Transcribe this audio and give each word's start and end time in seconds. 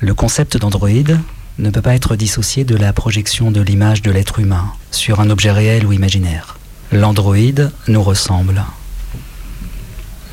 Le 0.00 0.12
concept 0.12 0.58
d'androïde 0.58 1.18
ne 1.58 1.70
peut 1.70 1.80
pas 1.80 1.94
être 1.94 2.16
dissocié 2.16 2.64
de 2.64 2.76
la 2.76 2.92
projection 2.92 3.50
de 3.50 3.62
l'image 3.62 4.02
de 4.02 4.10
l'être 4.10 4.40
humain 4.40 4.72
sur 4.90 5.20
un 5.20 5.30
objet 5.30 5.50
réel 5.50 5.86
ou 5.86 5.92
imaginaire. 5.92 6.58
L'androïde 6.92 7.72
nous 7.88 8.02
ressemble. 8.02 8.62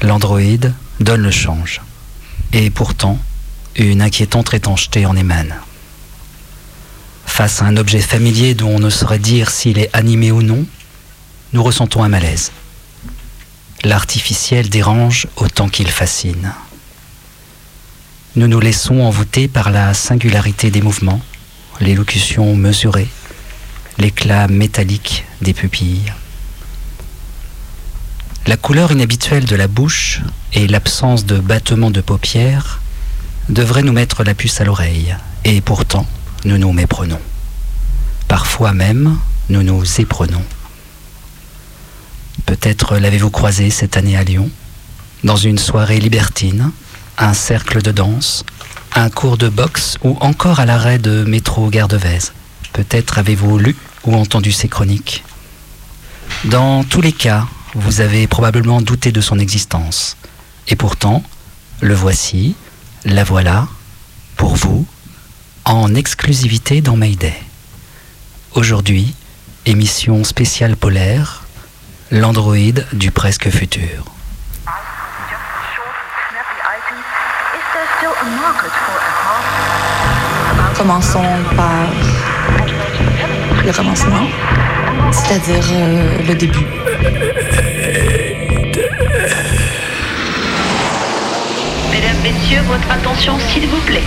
L'androïde 0.02 0.74
donne 1.00 1.22
le 1.22 1.32
change. 1.32 1.80
Et 2.52 2.70
pourtant, 2.70 3.18
une 3.78 4.02
inquiétante 4.02 4.54
étancheté 4.54 5.06
en 5.06 5.16
émane. 5.16 5.56
Face 7.26 7.62
à 7.62 7.66
un 7.66 7.78
objet 7.78 8.02
familier 8.02 8.56
dont 8.56 8.76
on 8.76 8.80
ne 8.80 8.90
saurait 8.90 9.18
dire 9.18 9.50
s'il 9.50 9.80
est 9.80 9.90
animé 9.94 10.32
ou 10.32 10.42
non, 10.42 10.66
nous 11.54 11.64
ressentons 11.64 12.04
un 12.04 12.10
malaise. 12.10 12.52
L'artificiel 13.86 14.70
dérange 14.70 15.28
autant 15.38 15.70
qu'il 15.70 15.90
fascine. 15.90 16.52
Nous 18.36 18.48
nous 18.48 18.60
laissons 18.60 19.02
envoûter 19.02 19.48
par 19.48 19.70
la 19.70 19.94
singularité 19.94 20.72
des 20.72 20.82
mouvements, 20.82 21.22
l'élocution 21.80 22.56
mesurée, 22.56 23.08
l'éclat 24.00 24.48
métallique 24.48 25.24
des 25.44 25.54
pupilles. 25.54 26.12
La 28.48 28.58
couleur 28.58 28.92
inhabituelle 28.92 29.46
de 29.46 29.56
la 29.56 29.68
bouche 29.68 30.22
et 30.52 30.66
l'absence 30.66 31.28
de 31.28 31.38
battement 31.38 31.92
de 31.92 32.02
paupières 32.02 32.82
devraient 33.50 33.84
nous 33.84 33.94
mettre 33.94 34.24
la 34.24 34.34
puce 34.34 34.60
à 34.60 34.64
l'oreille, 34.64 35.16
et 35.46 35.62
pourtant 35.62 36.08
nous 36.44 36.58
nous 36.58 36.74
méprenons. 36.74 37.22
Parfois 38.28 38.74
même, 38.74 39.16
nous 39.50 39.62
nous 39.62 40.02
éprenons. 40.02 40.44
Peut-être 42.48 42.98
l'avez-vous 42.98 43.30
croisé 43.30 43.70
cette 43.70 43.96
année 43.96 44.18
à 44.18 44.24
Lyon, 44.24 44.50
dans 45.24 45.38
une 45.38 45.60
soirée 45.60 46.00
libertine, 46.00 46.72
un 47.18 47.34
cercle 47.34 47.82
de 47.82 47.92
danse, 47.92 48.44
un 48.96 49.10
cours 49.10 49.38
de 49.38 49.50
boxe 49.50 49.98
ou 50.04 50.18
encore 50.22 50.60
à 50.60 50.66
l'arrêt 50.66 51.00
de 51.00 51.24
métro 51.24 51.70
Gare. 51.70 51.88
Peut-être 52.74 53.18
avez-vous 53.18 53.58
lu 53.58 53.76
ou 54.06 54.16
entendu 54.16 54.52
ses 54.52 54.68
chroniques. 54.68 55.24
Dans 56.46 56.84
tous 56.84 57.02
les 57.02 57.14
cas, 57.14 57.48
vous 57.76 58.02
avez 58.02 58.28
probablement 58.28 58.82
douté 58.82 59.12
de 59.12 59.22
son 59.22 59.40
existence. 59.40 60.18
Et 60.68 60.76
pourtant, 60.76 61.24
le 61.82 61.94
voici, 61.94 62.56
la 63.06 63.24
voilà, 63.24 63.68
pour 64.38 64.56
vous, 64.56 64.86
en 65.66 65.96
exclusivité 65.96 66.82
dans 66.82 66.96
Mayday. 66.96 67.40
Aujourd'hui, 68.54 69.14
émission 69.66 70.24
spéciale 70.24 70.76
polaire, 70.76 71.44
l'androïde 72.12 72.86
du 72.94 73.12
presque 73.12 73.50
futur. 73.50 74.13
Commençons 80.78 81.22
par 81.56 81.88
le 83.66 83.72
commencement, 83.72 84.28
c'est-à-dire 85.12 85.64
euh, 85.72 86.18
le 86.28 86.34
début. 86.36 86.66
Mesdames, 91.92 92.18
Messieurs, 92.24 92.62
votre 92.68 92.92
attention 92.92 93.38
s'il 93.40 93.68
vous 93.68 93.80
plaît. 93.86 94.02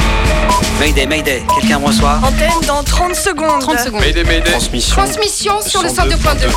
Mayday, 0.79 1.07
Mayday, 1.07 1.43
quelqu'un 1.59 1.79
me 1.79 1.87
reçoit 1.87 2.21
Antenne 2.23 2.51
dans 2.67 2.83
30 2.83 3.15
secondes. 3.15 3.61
30 3.61 3.79
secondes. 3.79 4.01
Mayday, 4.01 4.25
Mayday. 4.25 4.51
Transmission. 4.51 4.97
Transmission 4.97 5.61
sur 5.63 5.83
le 5.83 5.89
102.2. 5.89 6.17
102.2. 6.17 6.49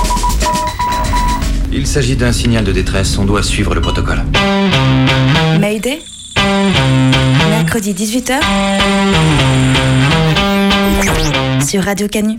Il 1.71 1.87
s'agit 1.87 2.15
d'un 2.15 2.33
signal 2.33 2.63
de 2.63 2.71
détresse, 2.71 3.17
on 3.17 3.25
doit 3.25 3.43
suivre 3.43 3.75
le 3.75 3.81
protocole. 3.81 4.23
Mayday? 5.59 6.01
Mercredi 7.71 7.93
18h 7.93 8.39
sur 11.63 11.83
Radio 11.83 12.07
Canu. 12.07 12.35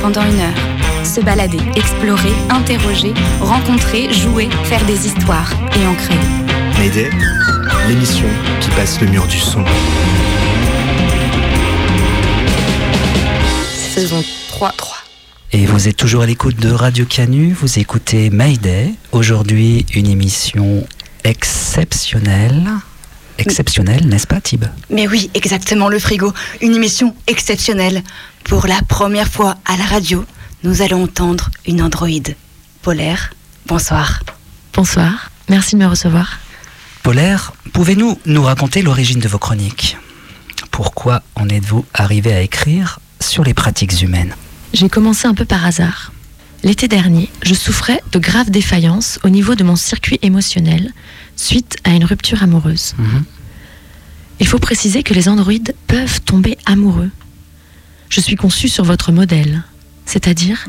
pendant 0.00 0.22
une 0.22 0.40
heure. 0.40 1.04
Se 1.04 1.20
balader, 1.20 1.58
explorer, 1.76 2.32
interroger, 2.48 3.12
rencontrer, 3.38 4.10
jouer, 4.14 4.48
faire 4.64 4.82
des 4.86 5.06
histoires 5.06 5.52
et 5.78 5.86
en 5.86 5.94
créer. 5.94 6.16
Mayday, 6.78 7.10
l'émission 7.86 8.24
qui 8.62 8.70
passe 8.70 8.98
le 9.02 9.08
mur 9.08 9.26
du 9.26 9.38
son. 9.38 9.62
Saison 13.94 14.24
3. 14.48 14.72
3. 14.74 14.96
Et 15.52 15.66
vous 15.66 15.86
êtes 15.86 15.98
toujours 15.98 16.22
à 16.22 16.26
l'écoute 16.26 16.56
de 16.56 16.70
Radio 16.70 17.04
Canu, 17.04 17.52
vous 17.52 17.78
écoutez 17.78 18.30
Mayday. 18.30 18.94
Aujourd'hui, 19.12 19.84
une 19.94 20.06
émission 20.06 20.86
exceptionnelle. 21.24 22.70
Exceptionnelle, 23.42 24.06
n'est-ce 24.06 24.26
pas, 24.26 24.40
Tib 24.40 24.64
Mais 24.90 25.06
oui, 25.08 25.30
exactement, 25.34 25.88
le 25.88 25.98
frigo. 25.98 26.32
Une 26.60 26.74
émission 26.74 27.14
exceptionnelle. 27.26 28.02
Pour 28.44 28.66
la 28.66 28.80
première 28.88 29.28
fois 29.28 29.56
à 29.64 29.76
la 29.76 29.84
radio, 29.84 30.24
nous 30.64 30.82
allons 30.82 31.04
entendre 31.04 31.50
une 31.66 31.82
androïde 31.82 32.36
polaire. 32.82 33.32
Bonsoir. 33.66 34.22
Bonsoir, 34.72 35.30
merci 35.48 35.76
de 35.76 35.80
me 35.80 35.86
recevoir. 35.86 36.38
Polaire, 37.02 37.52
pouvez-nous 37.72 38.18
nous 38.26 38.42
raconter 38.42 38.82
l'origine 38.82 39.20
de 39.20 39.28
vos 39.28 39.38
chroniques? 39.38 39.96
Pourquoi 40.70 41.22
en 41.34 41.48
êtes-vous 41.48 41.84
arrivé 41.94 42.32
à 42.32 42.40
écrire 42.40 43.00
sur 43.20 43.44
les 43.44 43.54
pratiques 43.54 44.00
humaines? 44.02 44.34
J'ai 44.72 44.88
commencé 44.88 45.26
un 45.26 45.34
peu 45.34 45.44
par 45.44 45.66
hasard. 45.66 46.12
L'été 46.64 46.86
dernier, 46.86 47.28
je 47.42 47.54
souffrais 47.54 48.00
de 48.12 48.18
graves 48.18 48.50
défaillances 48.50 49.18
au 49.24 49.28
niveau 49.28 49.56
de 49.56 49.64
mon 49.64 49.74
circuit 49.74 50.20
émotionnel 50.22 50.92
suite 51.42 51.76
à 51.84 51.90
une 51.90 52.04
rupture 52.04 52.42
amoureuse. 52.42 52.94
Mhm. 52.98 53.24
Il 54.40 54.46
faut 54.46 54.58
préciser 54.58 55.02
que 55.02 55.12
les 55.12 55.28
androïdes 55.28 55.74
peuvent 55.86 56.20
tomber 56.22 56.56
amoureux. 56.66 57.10
Je 58.08 58.20
suis 58.20 58.36
conçue 58.36 58.68
sur 58.68 58.84
votre 58.84 59.12
modèle, 59.12 59.62
c'est-à-dire 60.06 60.68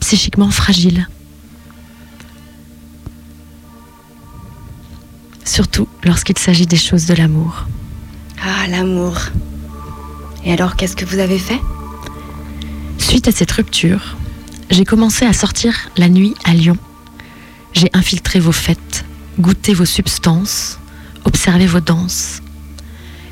psychiquement 0.00 0.50
fragile. 0.50 1.08
Surtout 5.44 5.88
lorsqu'il 6.04 6.38
s'agit 6.38 6.66
des 6.66 6.76
choses 6.76 7.06
de 7.06 7.14
l'amour. 7.14 7.66
Ah, 8.42 8.66
l'amour. 8.68 9.18
Et 10.44 10.52
alors, 10.52 10.76
qu'est-ce 10.76 10.96
que 10.96 11.04
vous 11.04 11.18
avez 11.18 11.38
fait? 11.38 11.60
Suite 12.98 13.28
à 13.28 13.32
cette 13.32 13.52
rupture, 13.52 14.16
j'ai 14.70 14.84
commencé 14.84 15.24
à 15.26 15.32
sortir 15.32 15.74
la 15.96 16.08
nuit 16.08 16.34
à 16.44 16.54
Lyon. 16.54 16.76
J'ai 17.72 17.90
infiltré 17.92 18.40
vos 18.40 18.52
fêtes, 18.52 19.04
goûté 19.38 19.74
vos 19.74 19.84
substances, 19.84 20.78
observé 21.24 21.66
vos 21.66 21.80
danses. 21.80 22.40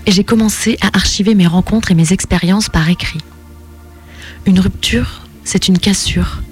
Et 0.06 0.12
j'ai 0.12 0.24
commencé 0.24 0.76
à 0.80 0.96
archiver 0.96 1.34
mes 1.34 1.46
rencontres 1.46 1.90
et 1.90 1.94
mes 1.94 2.12
expériences 2.12 2.68
par 2.68 2.88
écrit. 2.88 3.20
Une 4.46 4.60
rupture, 4.60 5.22
c'est 5.44 5.68
une 5.68 5.78
cassure, 5.78 6.42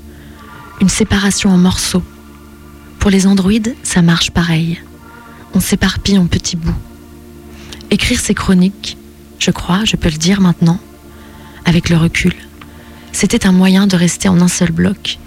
une 0.80 0.88
séparation 0.88 1.50
en 1.50 1.58
morceaux. 1.58 2.04
Pour 3.00 3.10
les 3.10 3.26
androïdes, 3.26 3.74
ça 3.82 4.02
marche 4.02 4.30
pareil. 4.30 4.80
On 5.54 5.60
s'éparpille 5.60 6.18
en 6.18 6.26
petits 6.26 6.56
bouts. 6.56 6.74
Écrire 7.90 8.20
ces 8.20 8.34
chroniques, 8.34 8.96
je 9.38 9.50
crois, 9.50 9.84
je 9.84 9.96
peux 9.96 10.10
le 10.10 10.16
dire 10.16 10.40
maintenant, 10.40 10.78
avec 11.64 11.88
le 11.88 11.96
recul, 11.96 12.34
c'était 13.12 13.46
un 13.46 13.52
moyen 13.52 13.86
de 13.86 13.96
rester 13.96 14.28
en 14.28 14.40
un 14.40 14.48
seul 14.48 14.70
bloc 14.70 15.18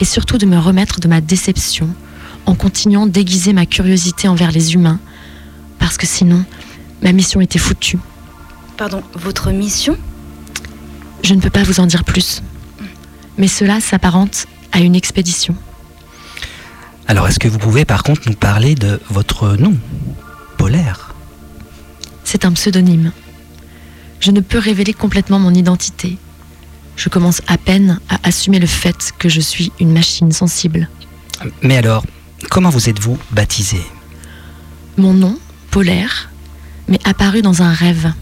et 0.00 0.04
surtout 0.04 0.38
de 0.38 0.46
me 0.46 0.58
remettre 0.58 1.00
de 1.00 1.08
ma 1.08 1.20
déception 1.20 1.88
en 2.46 2.54
continuant 2.54 3.06
d'aiguiser 3.06 3.52
ma 3.52 3.66
curiosité 3.66 4.28
envers 4.28 4.52
les 4.52 4.74
humains 4.74 5.00
parce 5.78 5.96
que 5.96 6.06
sinon 6.06 6.44
ma 7.02 7.12
mission 7.12 7.40
était 7.40 7.58
foutue. 7.58 7.98
Pardon, 8.76 9.02
votre 9.14 9.50
mission? 9.50 9.96
Je 11.22 11.34
ne 11.34 11.40
peux 11.40 11.50
pas 11.50 11.62
vous 11.62 11.80
en 11.80 11.86
dire 11.86 12.04
plus. 12.04 12.42
Mais 13.38 13.48
cela 13.48 13.80
s'apparente 13.80 14.46
à 14.72 14.80
une 14.80 14.94
expédition. 14.94 15.54
Alors, 17.08 17.28
est-ce 17.28 17.38
que 17.38 17.48
vous 17.48 17.58
pouvez 17.58 17.84
par 17.84 18.02
contre 18.02 18.22
nous 18.26 18.34
parler 18.34 18.74
de 18.74 19.00
votre 19.10 19.56
nom 19.56 19.74
Polaire? 20.56 21.14
C'est 22.24 22.44
un 22.44 22.52
pseudonyme. 22.52 23.12
Je 24.20 24.30
ne 24.30 24.40
peux 24.40 24.58
révéler 24.58 24.92
complètement 24.92 25.38
mon 25.38 25.54
identité. 25.54 26.18
Je 26.96 27.08
commence 27.08 27.42
à 27.46 27.58
peine 27.58 28.00
à 28.08 28.18
assumer 28.24 28.58
le 28.58 28.66
fait 28.66 29.12
que 29.18 29.28
je 29.28 29.40
suis 29.40 29.70
une 29.78 29.92
machine 29.92 30.32
sensible. 30.32 30.88
Mais 31.62 31.76
alors, 31.76 32.04
comment 32.50 32.70
vous 32.70 32.88
êtes-vous 32.88 33.18
baptisé 33.30 33.80
Mon 34.96 35.12
nom, 35.12 35.38
Polaire, 35.70 36.30
m'est 36.88 37.06
apparu 37.06 37.42
dans 37.42 37.62
un 37.62 37.72
rêve. 37.72 38.12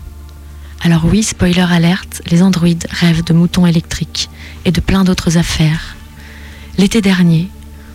Alors 0.83 1.05
oui, 1.05 1.23
spoiler 1.23 1.61
alerte, 1.71 2.23
les 2.31 2.43
androïdes 2.43 2.87
rêvent 2.91 3.25
de 3.25 3.33
moutons 3.33 3.67
électriques 3.67 4.29
et 4.65 4.71
de 4.71 4.81
plein 4.81 5.05
d'autres 5.05 5.39
affaires. 5.39 5.97
L'été 6.79 7.01
dernier, 7.01 7.49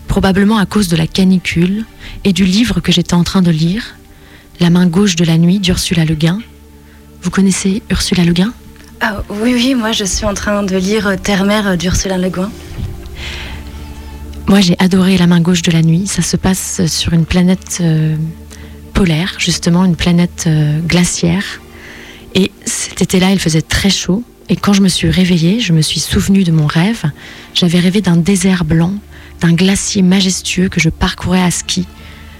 probablement 0.07 0.57
à 0.57 0.65
cause 0.65 0.87
de 0.87 0.95
la 0.95 1.07
canicule 1.07 1.85
et 2.23 2.33
du 2.33 2.45
livre 2.45 2.79
que 2.79 2.91
j'étais 2.91 3.13
en 3.13 3.23
train 3.23 3.41
de 3.41 3.51
lire, 3.51 3.95
La 4.59 4.69
main 4.69 4.87
gauche 4.87 5.15
de 5.15 5.23
la 5.23 5.37
nuit 5.37 5.59
d'Ursula 5.59 6.03
Le 6.03 6.15
Guin. 6.15 6.39
Vous 7.21 7.29
connaissez 7.29 7.81
Ursula 7.89 8.25
Le 8.25 8.33
Guin? 8.33 8.53
Ah 8.99 9.23
oui, 9.29 9.53
oui, 9.53 9.73
moi 9.73 9.93
je 9.93 10.03
suis 10.03 10.25
en 10.25 10.33
train 10.33 10.63
de 10.63 10.75
lire 10.75 11.15
Terre-Mère 11.21 11.77
d'Ursula 11.77 12.17
Le 12.17 12.29
Guin. 12.29 12.51
Moi, 14.49 14.61
j'ai 14.61 14.75
adoré 14.79 15.15
La 15.19 15.27
main 15.27 15.41
gauche 15.41 15.61
de 15.61 15.71
la 15.71 15.83
nuit. 15.83 16.07
Ça 16.07 16.23
se 16.23 16.35
passe 16.35 16.83
sur 16.87 17.13
une 17.13 17.27
planète 17.27 17.77
euh, 17.81 18.15
polaire, 18.95 19.35
justement 19.37 19.85
une 19.85 19.95
planète 19.95 20.45
euh, 20.47 20.79
glaciaire. 20.79 21.43
Et 22.33 22.51
cet 22.65 23.03
été-là, 23.03 23.31
il 23.31 23.37
faisait 23.37 23.61
très 23.61 23.91
chaud. 23.91 24.23
Et 24.49 24.55
quand 24.55 24.73
je 24.73 24.81
me 24.81 24.87
suis 24.87 25.07
réveillée, 25.07 25.59
je 25.59 25.71
me 25.71 25.83
suis 25.83 25.99
souvenue 25.99 26.43
de 26.43 26.51
mon 26.51 26.65
rêve. 26.65 27.03
J'avais 27.53 27.77
rêvé 27.77 28.01
d'un 28.01 28.15
désert 28.15 28.65
blanc, 28.65 28.95
d'un 29.39 29.53
glacier 29.53 30.01
majestueux 30.01 30.67
que 30.67 30.79
je 30.79 30.89
parcourais 30.89 31.43
à 31.43 31.51
ski. 31.51 31.85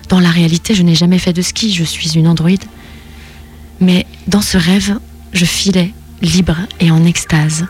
Dans 0.10 0.20
la 0.20 0.32
réalité, 0.32 0.74
je 0.74 0.82
n'ai 0.82 0.96
jamais 0.96 1.20
fait 1.20 1.34
de 1.34 1.44
ski, 1.44 1.72
je 1.72 1.84
suis 1.84 2.18
une 2.18 2.28
androïde. 2.28 2.64
Mais 3.82 4.08
dans 4.26 4.42
ce 4.42 4.58
rêve, 4.58 4.98
je 5.34 5.46
filais 5.46 5.94
libre 6.24 6.58
et 6.80 6.90
en 6.90 7.06
extase. 7.06 7.68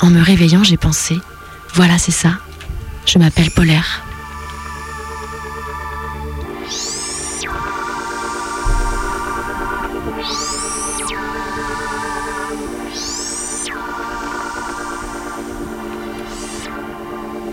En 0.00 0.08
me 0.08 0.22
réveillant, 0.22 0.64
j'ai 0.64 0.78
pensé, 0.78 1.16
voilà, 1.74 1.98
c'est 1.98 2.12
ça, 2.12 2.38
je 3.06 3.18
m'appelle 3.18 3.50
Polaire. 3.50 4.04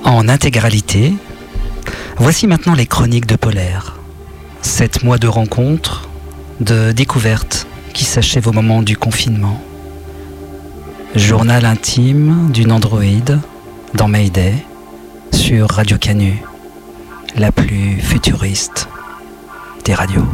En 0.03 0.27
intégralité, 0.27 1.13
voici 2.17 2.47
maintenant 2.47 2.73
les 2.73 2.85
chroniques 2.85 3.25
de 3.25 3.35
Polaire. 3.35 3.97
Sept 4.61 5.03
mois 5.03 5.17
de 5.17 5.27
rencontres, 5.27 6.09
de 6.59 6.91
découvertes 6.91 7.67
qui 7.93 8.05
s'achèvent 8.05 8.47
au 8.47 8.51
moment 8.51 8.81
du 8.81 8.97
confinement. 8.97 9.61
Journal 11.15 11.65
intime 11.65 12.49
d'une 12.51 12.71
androïde 12.71 13.39
dans 13.93 14.07
Mayday 14.07 14.53
sur 15.33 15.69
Radio 15.69 15.97
Canu, 15.97 16.43
la 17.35 17.51
plus 17.51 17.99
futuriste 17.99 18.87
des 19.85 19.93
radios. 19.93 20.25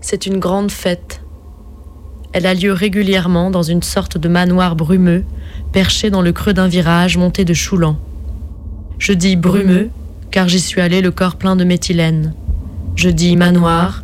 C'est 0.00 0.26
une 0.26 0.38
grande 0.38 0.70
fête. 0.70 1.22
Elle 2.32 2.46
a 2.46 2.54
lieu 2.54 2.72
régulièrement 2.72 3.50
dans 3.50 3.62
une 3.62 3.82
sorte 3.82 4.18
de 4.18 4.28
manoir 4.28 4.74
brumeux, 4.74 5.24
perché 5.72 6.10
dans 6.10 6.22
le 6.22 6.32
creux 6.32 6.54
d'un 6.54 6.68
virage 6.68 7.16
monté 7.16 7.44
de 7.44 7.54
choulans. 7.54 7.98
Je 8.98 9.12
dis 9.12 9.36
brumeux, 9.36 9.90
car 10.30 10.48
j'y 10.48 10.60
suis 10.60 10.80
allé 10.80 11.00
le 11.00 11.10
corps 11.10 11.36
plein 11.36 11.56
de 11.56 11.64
méthylène. 11.64 12.34
Je 12.98 13.10
dis 13.10 13.36
manoir, 13.36 14.02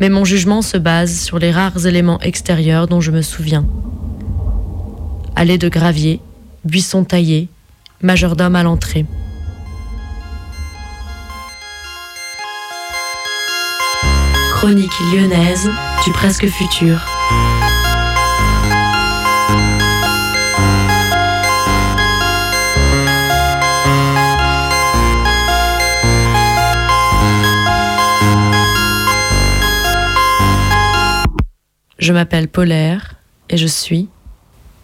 mais 0.00 0.10
mon 0.10 0.26
jugement 0.26 0.60
se 0.60 0.76
base 0.76 1.18
sur 1.18 1.38
les 1.38 1.50
rares 1.50 1.86
éléments 1.86 2.20
extérieurs 2.20 2.86
dont 2.86 3.00
je 3.00 3.10
me 3.10 3.22
souviens. 3.22 3.64
Allée 5.34 5.56
de 5.56 5.70
gravier, 5.70 6.20
buisson 6.62 7.04
taillé, 7.04 7.48
majordome 8.02 8.54
à 8.54 8.62
l'entrée. 8.62 9.06
Chronique 14.52 14.92
lyonnaise 15.10 15.70
du 16.04 16.12
presque 16.12 16.46
futur. 16.46 17.13
Je 32.04 32.12
m'appelle 32.12 32.48
Polaire 32.48 33.14
et 33.48 33.56
je 33.56 33.66
suis 33.66 34.10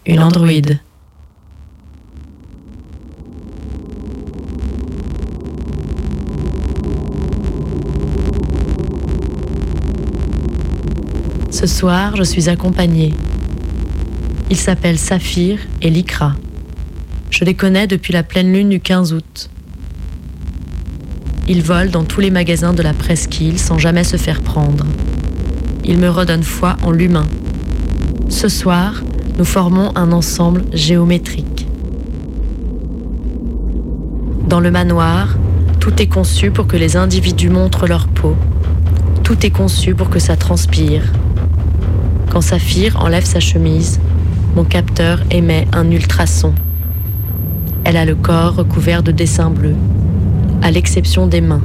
une 0.07 0.21
androïde. 0.21 0.79
Ce 11.51 11.67
soir, 11.67 12.15
je 12.15 12.23
suis 12.23 12.49
accompagnée. 12.49 13.13
Ils 14.49 14.57
s'appellent 14.57 14.97
Saphir 14.97 15.59
et 15.83 15.91
Likra. 15.91 16.35
Je 17.29 17.45
les 17.45 17.53
connais 17.53 17.85
depuis 17.85 18.13
la 18.13 18.23
pleine 18.23 18.51
lune 18.51 18.69
du 18.69 18.79
15 18.79 19.13
août. 19.13 19.51
Ils 21.47 21.61
volent 21.61 21.91
dans 21.91 22.03
tous 22.03 22.19
les 22.19 22.31
magasins 22.31 22.73
de 22.73 22.81
la 22.81 22.95
presqu'île 22.95 23.59
sans 23.59 23.77
jamais 23.77 24.03
se 24.03 24.17
faire 24.17 24.41
prendre. 24.41 24.87
Ils 25.83 25.97
me 25.97 26.09
redonnent 26.09 26.43
foi 26.43 26.77
en 26.83 26.91
l'humain. 26.91 27.25
Ce 28.29 28.47
soir, 28.47 29.01
nous 29.37 29.45
formons 29.45 29.91
un 29.95 30.11
ensemble 30.11 30.63
géométrique. 30.73 31.67
Dans 34.47 34.59
le 34.59 34.71
manoir, 34.71 35.37
tout 35.79 36.01
est 36.01 36.07
conçu 36.07 36.51
pour 36.51 36.67
que 36.67 36.77
les 36.77 36.97
individus 36.97 37.49
montrent 37.49 37.87
leur 37.87 38.07
peau. 38.07 38.35
Tout 39.23 39.45
est 39.45 39.49
conçu 39.49 39.95
pour 39.95 40.09
que 40.09 40.19
ça 40.19 40.35
transpire. 40.35 41.03
Quand 42.29 42.41
Saphir 42.41 43.01
enlève 43.01 43.25
sa 43.25 43.39
chemise, 43.39 43.99
mon 44.55 44.63
capteur 44.63 45.21
émet 45.31 45.67
un 45.73 45.89
ultrason. 45.89 46.53
Elle 47.83 47.97
a 47.97 48.05
le 48.05 48.15
corps 48.15 48.55
recouvert 48.55 49.03
de 49.03 49.11
dessins 49.11 49.49
bleus, 49.49 49.75
à 50.61 50.69
l'exception 50.69 51.27
des 51.27 51.41
mains. 51.41 51.63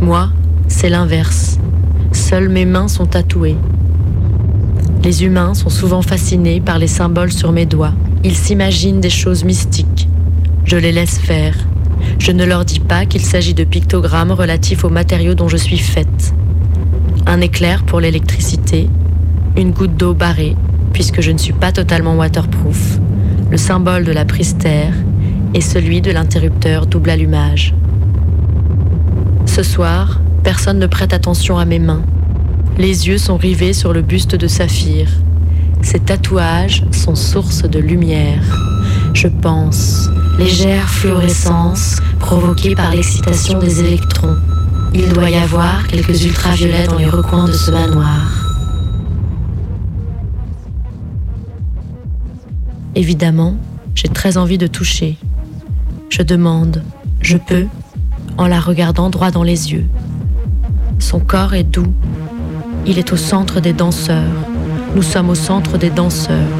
Moi, 0.00 0.30
c'est 0.68 0.88
l'inverse. 0.88 1.58
Seules 2.28 2.48
mes 2.48 2.64
mains 2.64 2.88
sont 2.88 3.06
tatouées. 3.06 3.56
Les 5.04 5.22
humains 5.22 5.54
sont 5.54 5.68
souvent 5.68 6.02
fascinés 6.02 6.60
par 6.60 6.80
les 6.80 6.88
symboles 6.88 7.30
sur 7.30 7.52
mes 7.52 7.66
doigts. 7.66 7.92
Ils 8.24 8.34
s'imaginent 8.34 9.00
des 9.00 9.10
choses 9.10 9.44
mystiques. 9.44 10.08
Je 10.64 10.76
les 10.76 10.90
laisse 10.90 11.18
faire. 11.18 11.54
Je 12.18 12.32
ne 12.32 12.44
leur 12.44 12.64
dis 12.64 12.80
pas 12.80 13.06
qu'il 13.06 13.20
s'agit 13.20 13.54
de 13.54 13.62
pictogrammes 13.62 14.32
relatifs 14.32 14.82
aux 14.82 14.88
matériaux 14.88 15.34
dont 15.34 15.46
je 15.46 15.56
suis 15.56 15.78
faite. 15.78 16.34
Un 17.26 17.40
éclair 17.40 17.84
pour 17.84 18.00
l'électricité, 18.00 18.90
une 19.56 19.70
goutte 19.70 19.96
d'eau 19.96 20.12
barrée, 20.12 20.56
puisque 20.92 21.20
je 21.20 21.30
ne 21.30 21.38
suis 21.38 21.52
pas 21.52 21.70
totalement 21.70 22.16
waterproof, 22.16 22.98
le 23.52 23.56
symbole 23.56 24.02
de 24.02 24.10
la 24.10 24.24
pristère 24.24 24.94
et 25.54 25.60
celui 25.60 26.00
de 26.00 26.10
l'interrupteur 26.10 26.86
double 26.86 27.10
allumage. 27.10 27.72
Ce 29.44 29.62
soir, 29.62 30.20
personne 30.42 30.80
ne 30.80 30.88
prête 30.88 31.12
attention 31.12 31.56
à 31.56 31.64
mes 31.64 31.78
mains. 31.78 32.02
Les 32.78 33.08
yeux 33.08 33.16
sont 33.16 33.38
rivés 33.38 33.72
sur 33.72 33.94
le 33.94 34.02
buste 34.02 34.34
de 34.34 34.46
Saphir. 34.46 35.08
Ses 35.80 35.98
tatouages 35.98 36.84
sont 36.92 37.14
source 37.14 37.62
de 37.62 37.78
lumière. 37.78 38.42
Je 39.14 39.28
pense, 39.28 40.10
légère 40.38 40.86
fluorescence 40.90 42.02
provoquée 42.20 42.74
par 42.74 42.90
l'excitation 42.90 43.58
des 43.58 43.80
électrons. 43.80 44.36
Il 44.92 45.08
doit 45.14 45.30
y 45.30 45.36
avoir 45.36 45.86
quelques 45.86 46.24
ultraviolets 46.24 46.86
dans 46.86 46.98
les 46.98 47.06
recoins 47.06 47.46
de 47.46 47.52
ce 47.52 47.70
manoir. 47.70 48.30
Évidemment, 52.94 53.56
j'ai 53.94 54.08
très 54.08 54.36
envie 54.36 54.58
de 54.58 54.66
toucher. 54.66 55.16
Je 56.10 56.20
demande, 56.20 56.82
je 57.22 57.38
peux, 57.38 57.66
en 58.36 58.46
la 58.46 58.60
regardant 58.60 59.08
droit 59.08 59.30
dans 59.30 59.42
les 59.42 59.72
yeux. 59.72 59.86
Son 60.98 61.20
corps 61.20 61.54
est 61.54 61.64
doux. 61.64 61.92
Il 62.88 63.00
est 63.00 63.12
au 63.12 63.16
centre 63.16 63.58
des 63.58 63.72
danseurs. 63.72 64.22
Nous 64.94 65.02
sommes 65.02 65.28
au 65.28 65.34
centre 65.34 65.76
des 65.76 65.90
danseurs. 65.90 66.52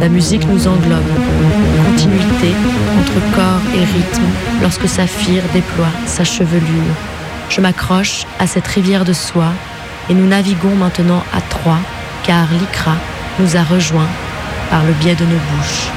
La 0.00 0.08
musique 0.08 0.44
nous 0.48 0.66
englobe. 0.66 1.12
Continuité 1.86 2.52
entre 2.98 3.36
corps 3.36 3.62
et 3.72 3.84
rythme 3.84 4.24
lorsque 4.60 4.88
Saphir 4.88 5.42
déploie 5.54 5.92
sa 6.06 6.24
chevelure. 6.24 6.96
Je 7.48 7.60
m'accroche 7.60 8.26
à 8.40 8.48
cette 8.48 8.66
rivière 8.66 9.04
de 9.04 9.12
soie 9.12 9.52
et 10.10 10.14
nous 10.14 10.26
naviguons 10.26 10.74
maintenant 10.74 11.22
à 11.32 11.40
trois 11.40 11.78
car 12.24 12.46
l'Ikra 12.58 12.96
nous 13.38 13.56
a 13.56 13.62
rejoints 13.62 14.10
par 14.68 14.82
le 14.84 14.92
biais 14.94 15.14
de 15.14 15.24
nos 15.24 15.30
bouches. 15.30 15.90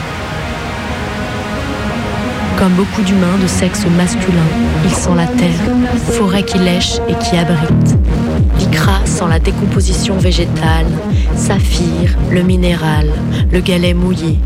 Comme 2.59 2.73
beaucoup 2.73 3.01
d'humains 3.01 3.37
de 3.41 3.47
sexe 3.47 3.85
masculin, 3.97 4.47
ils 4.85 4.91
sent 4.91 5.15
la 5.17 5.25
terre, 5.25 5.59
forêt 6.11 6.43
qui 6.43 6.59
lèche 6.59 6.99
et 7.09 7.15
qui 7.15 7.35
abrite. 7.35 7.95
L'icra 8.75 9.05
sent 9.05 9.23
la 9.29 9.39
décomposition 9.39 10.17
végétale, 10.17 10.87
saphir, 11.37 12.13
le 12.29 12.43
minéral, 12.43 13.09
le 13.49 13.61
galet 13.61 13.93
mouillé. 13.93 14.37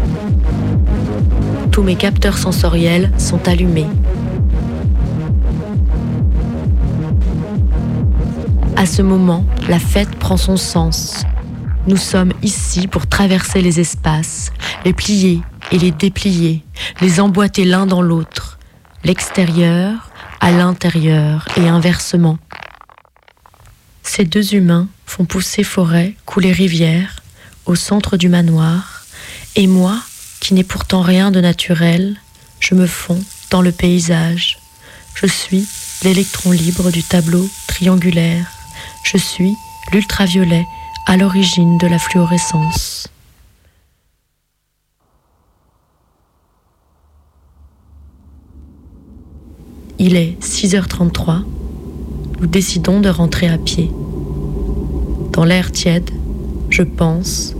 Tous 1.71 1.81
mes 1.81 1.95
capteurs 1.95 2.37
sensoriels 2.37 3.11
sont 3.17 3.47
allumés. 3.47 3.87
À 8.75 8.85
ce 8.85 9.01
moment, 9.01 9.43
la 9.67 9.79
fête 9.79 10.15
prend 10.19 10.37
son 10.37 10.57
sens. 10.57 11.23
Nous 11.87 11.97
sommes 11.97 12.33
ici 12.43 12.85
pour 12.85 13.07
traverser 13.07 13.63
les 13.63 13.79
espaces, 13.79 14.51
les 14.85 14.93
plier 14.93 15.41
et 15.71 15.79
les 15.79 15.89
déplier, 15.89 16.63
les 17.01 17.19
emboîter 17.19 17.65
l'un 17.65 17.87
dans 17.87 18.03
l'autre, 18.03 18.59
l'extérieur 19.03 20.11
à 20.39 20.51
l'intérieur 20.51 21.47
et 21.57 21.67
inversement. 21.67 22.37
Ces 24.19 24.25
deux 24.25 24.53
humains 24.53 24.89
font 25.05 25.23
pousser 25.23 25.63
forêt, 25.63 26.13
couler 26.25 26.51
rivière, 26.51 27.21
au 27.65 27.75
centre 27.75 28.17
du 28.17 28.27
manoir, 28.27 29.05
et 29.55 29.65
moi, 29.65 29.97
qui 30.41 30.53
n'ai 30.53 30.65
pourtant 30.65 31.01
rien 31.01 31.31
de 31.31 31.39
naturel, 31.39 32.17
je 32.59 32.75
me 32.75 32.85
fonds 32.85 33.23
dans 33.49 33.61
le 33.61 33.71
paysage. 33.71 34.59
Je 35.15 35.25
suis 35.25 35.65
l'électron 36.03 36.51
libre 36.51 36.91
du 36.91 37.01
tableau 37.01 37.49
triangulaire. 37.67 38.45
Je 39.05 39.17
suis 39.17 39.53
l'ultraviolet 39.93 40.65
à 41.05 41.15
l'origine 41.15 41.77
de 41.77 41.87
la 41.87 41.97
fluorescence. 41.97 43.07
Il 49.97 50.17
est 50.17 50.35
6h33. 50.43 51.45
Nous 52.39 52.47
décidons 52.47 53.01
de 53.01 53.09
rentrer 53.09 53.49
à 53.49 53.57
pied. 53.57 53.91
Dans 55.33 55.43
l'air 55.43 55.71
tiède, 55.71 56.09
je 56.69 56.83
pense. 56.83 57.53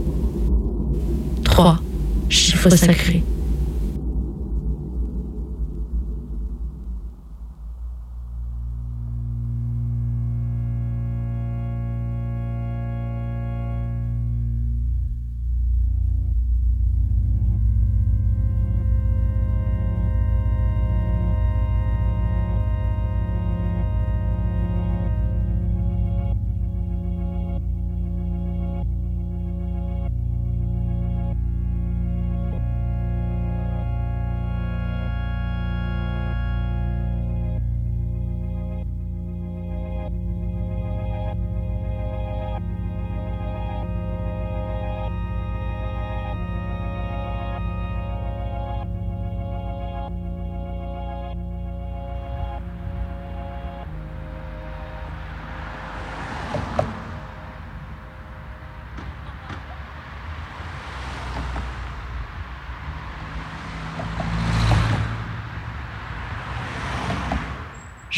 Trois, 1.43 1.81
chiffres 2.29 2.69
sacrés. 2.69 3.23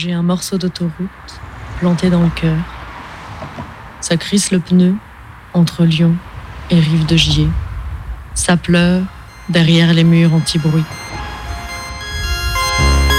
J'ai 0.04 0.14
un 0.14 0.24
morceau 0.24 0.58
d'autoroute 0.58 1.40
planté 1.78 2.10
dans 2.10 2.24
le 2.24 2.30
cœur. 2.30 2.58
Ça 4.00 4.18
crisse 4.18 4.50
le 4.50 4.58
pneu 4.58 4.96
entre 5.54 5.86
Lyon 5.86 6.16
et 6.72 6.80
Rive 6.80 7.06
de 7.06 7.16
Gier. 7.16 7.48
Ça 8.34 8.58
pleure 8.58 9.04
derrière 9.50 9.94
les 9.94 10.04
murs 10.04 10.34
anti-bruit. 10.34 10.86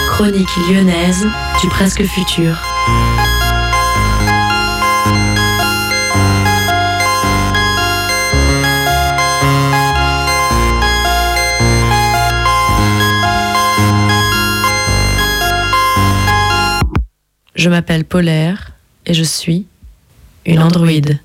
Chronique 0.09 0.57
lyonnaise 0.69 1.25
du 1.61 1.69
presque 1.69 2.03
futur. 2.03 2.59
Je 17.63 17.69
m'appelle 17.69 18.05
Polaire 18.05 18.73
et 19.07 19.15
je 19.15 19.23
suis 19.23 19.67
une 20.45 20.59
androïde. 20.59 21.21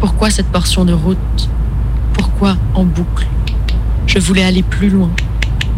Pourquoi 0.00 0.28
cette 0.28 0.48
portion 0.48 0.84
de 0.84 0.92
route? 0.92 1.48
Pourquoi 2.12 2.58
en 2.74 2.84
boucle? 2.84 3.26
Je 4.06 4.18
voulais 4.18 4.44
aller 4.44 4.62
plus 4.62 4.90
loin, 4.90 5.10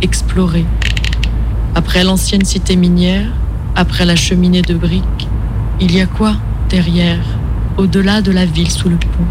explorer. 0.03 0.65
Après 1.77 2.03
l'ancienne 2.03 2.45
cité 2.45 2.75
minière, 2.75 3.31
après 3.77 4.05
la 4.05 4.17
cheminée 4.17 4.63
de 4.63 4.75
briques, 4.75 5.29
il 5.79 5.95
y 5.95 6.01
a 6.01 6.07
quoi 6.07 6.35
derrière, 6.69 7.23
au-delà 7.77 8.21
de 8.21 8.33
la 8.33 8.47
ville 8.47 8.73
sous 8.73 8.89
le 8.89 8.97
pont? 8.97 9.29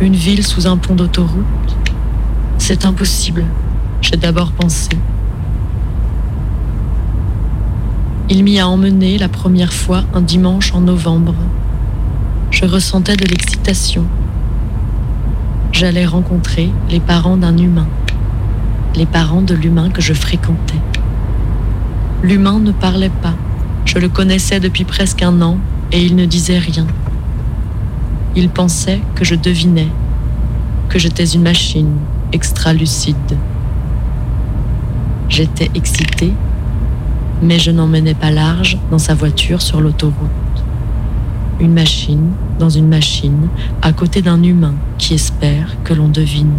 Une 0.00 0.16
ville 0.16 0.44
sous 0.44 0.66
un 0.66 0.76
pont 0.76 0.96
d'autoroute? 0.96 1.76
C'est 2.58 2.84
impossible, 2.84 3.46
j'ai 4.02 4.18
d'abord 4.18 4.52
pensé. 4.52 4.90
Il 8.30 8.42
m'y 8.42 8.58
a 8.58 8.66
emmené 8.66 9.18
la 9.18 9.28
première 9.28 9.74
fois 9.74 10.02
un 10.14 10.22
dimanche 10.22 10.72
en 10.72 10.80
novembre. 10.80 11.34
Je 12.50 12.64
ressentais 12.64 13.16
de 13.16 13.26
l'excitation. 13.26 14.06
J'allais 15.72 16.06
rencontrer 16.06 16.70
les 16.88 17.00
parents 17.00 17.36
d'un 17.36 17.58
humain, 17.58 17.86
les 18.96 19.04
parents 19.04 19.42
de 19.42 19.54
l'humain 19.54 19.90
que 19.90 20.00
je 20.00 20.14
fréquentais. 20.14 20.80
L'humain 22.22 22.60
ne 22.60 22.72
parlait 22.72 23.10
pas. 23.10 23.34
Je 23.84 23.98
le 23.98 24.08
connaissais 24.08 24.58
depuis 24.58 24.84
presque 24.84 25.22
un 25.22 25.42
an 25.42 25.58
et 25.92 26.02
il 26.02 26.16
ne 26.16 26.24
disait 26.24 26.58
rien. 26.58 26.86
Il 28.36 28.48
pensait 28.48 29.02
que 29.16 29.26
je 29.26 29.34
devinais, 29.34 29.88
que 30.88 30.98
j'étais 30.98 31.26
une 31.26 31.42
machine 31.42 31.92
extra-lucide. 32.32 33.36
J'étais 35.28 35.70
excitée 35.74 36.32
mais 37.42 37.58
je 37.58 37.70
n'emmenais 37.70 38.14
pas 38.14 38.30
large 38.30 38.78
dans 38.90 38.98
sa 38.98 39.14
voiture 39.14 39.62
sur 39.62 39.80
l'autoroute. 39.80 40.14
Une 41.60 41.72
machine 41.72 42.30
dans 42.58 42.70
une 42.70 42.88
machine, 42.88 43.48
à 43.82 43.92
côté 43.92 44.22
d'un 44.22 44.42
humain 44.42 44.74
qui 44.98 45.14
espère 45.14 45.76
que 45.84 45.94
l'on 45.94 46.08
devine. 46.08 46.52